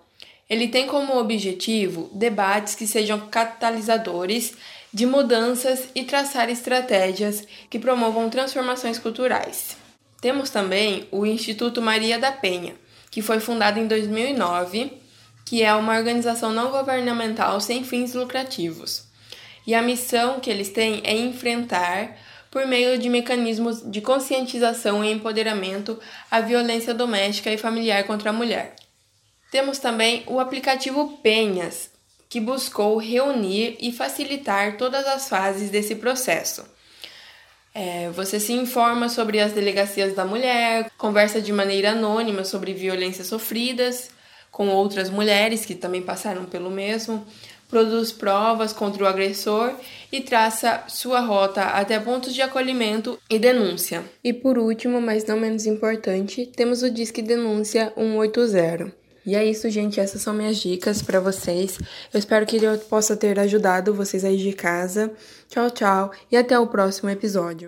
Ele 0.50 0.68
tem 0.68 0.86
como 0.86 1.16
objetivo 1.16 2.10
debates 2.12 2.74
que 2.74 2.86
sejam 2.86 3.20
catalisadores 3.28 4.54
de 4.92 5.06
mudanças 5.06 5.88
e 5.94 6.04
traçar 6.04 6.50
estratégias 6.50 7.46
que 7.70 7.78
promovam 7.78 8.28
transformações 8.28 8.98
culturais. 8.98 9.76
Temos 10.20 10.50
também 10.50 11.06
o 11.10 11.24
Instituto 11.24 11.80
Maria 11.80 12.18
da 12.18 12.32
Penha, 12.32 12.74
que 13.10 13.22
foi 13.22 13.40
fundado 13.40 13.78
em 13.78 13.86
2009, 13.86 14.92
que 15.44 15.62
é 15.62 15.74
uma 15.74 15.96
organização 15.96 16.52
não 16.52 16.70
governamental 16.70 17.60
sem 17.60 17.84
fins 17.84 18.14
lucrativos. 18.14 19.04
E 19.66 19.74
a 19.74 19.82
missão 19.82 20.40
que 20.40 20.50
eles 20.50 20.68
têm 20.68 21.00
é 21.04 21.16
enfrentar, 21.16 22.16
por 22.50 22.66
meio 22.66 22.98
de 22.98 23.08
mecanismos 23.08 23.82
de 23.90 24.00
conscientização 24.00 25.04
e 25.04 25.10
empoderamento, 25.10 25.98
a 26.30 26.40
violência 26.40 26.94
doméstica 26.94 27.50
e 27.50 27.58
familiar 27.58 28.04
contra 28.04 28.30
a 28.30 28.32
mulher. 28.32 28.76
Temos 29.50 29.78
também 29.78 30.22
o 30.26 30.38
aplicativo 30.38 31.18
Penhas, 31.22 31.90
que 32.28 32.40
buscou 32.40 32.96
reunir 32.98 33.76
e 33.80 33.92
facilitar 33.92 34.76
todas 34.76 35.06
as 35.06 35.28
fases 35.28 35.70
desse 35.70 35.96
processo. 35.96 36.64
É, 37.74 38.08
você 38.10 38.38
se 38.38 38.52
informa 38.52 39.08
sobre 39.08 39.40
as 39.40 39.52
delegacias 39.52 40.14
da 40.14 40.24
mulher, 40.24 40.90
conversa 40.96 41.40
de 41.40 41.52
maneira 41.52 41.90
anônima 41.90 42.44
sobre 42.44 42.72
violências 42.72 43.26
sofridas 43.26 44.10
com 44.54 44.68
outras 44.68 45.10
mulheres 45.10 45.66
que 45.66 45.74
também 45.74 46.00
passaram 46.00 46.44
pelo 46.44 46.70
mesmo, 46.70 47.26
produz 47.68 48.12
provas 48.12 48.72
contra 48.72 49.04
o 49.04 49.06
agressor 49.06 49.74
e 50.12 50.20
traça 50.20 50.84
sua 50.88 51.20
rota 51.20 51.62
até 51.62 51.98
pontos 51.98 52.34
de 52.34 52.42
acolhimento 52.42 53.18
e 53.28 53.38
denúncia. 53.38 54.04
E 54.22 54.32
por 54.32 54.58
último, 54.58 55.00
mas 55.00 55.24
não 55.24 55.38
menos 55.38 55.66
importante, 55.66 56.46
temos 56.46 56.82
o 56.82 56.90
Disque 56.90 57.22
Denúncia 57.22 57.92
180. 57.96 59.04
E 59.26 59.34
é 59.34 59.44
isso, 59.44 59.70
gente. 59.70 60.00
Essas 60.00 60.20
são 60.20 60.34
minhas 60.34 60.58
dicas 60.58 61.00
para 61.00 61.18
vocês. 61.18 61.78
Eu 62.12 62.18
espero 62.18 62.44
que 62.44 62.56
eu 62.56 62.78
possa 62.78 63.16
ter 63.16 63.38
ajudado 63.38 63.94
vocês 63.94 64.24
aí 64.24 64.36
de 64.36 64.52
casa. 64.52 65.10
Tchau, 65.48 65.70
tchau 65.70 66.12
e 66.30 66.36
até 66.36 66.58
o 66.58 66.66
próximo 66.66 67.08
episódio. 67.08 67.62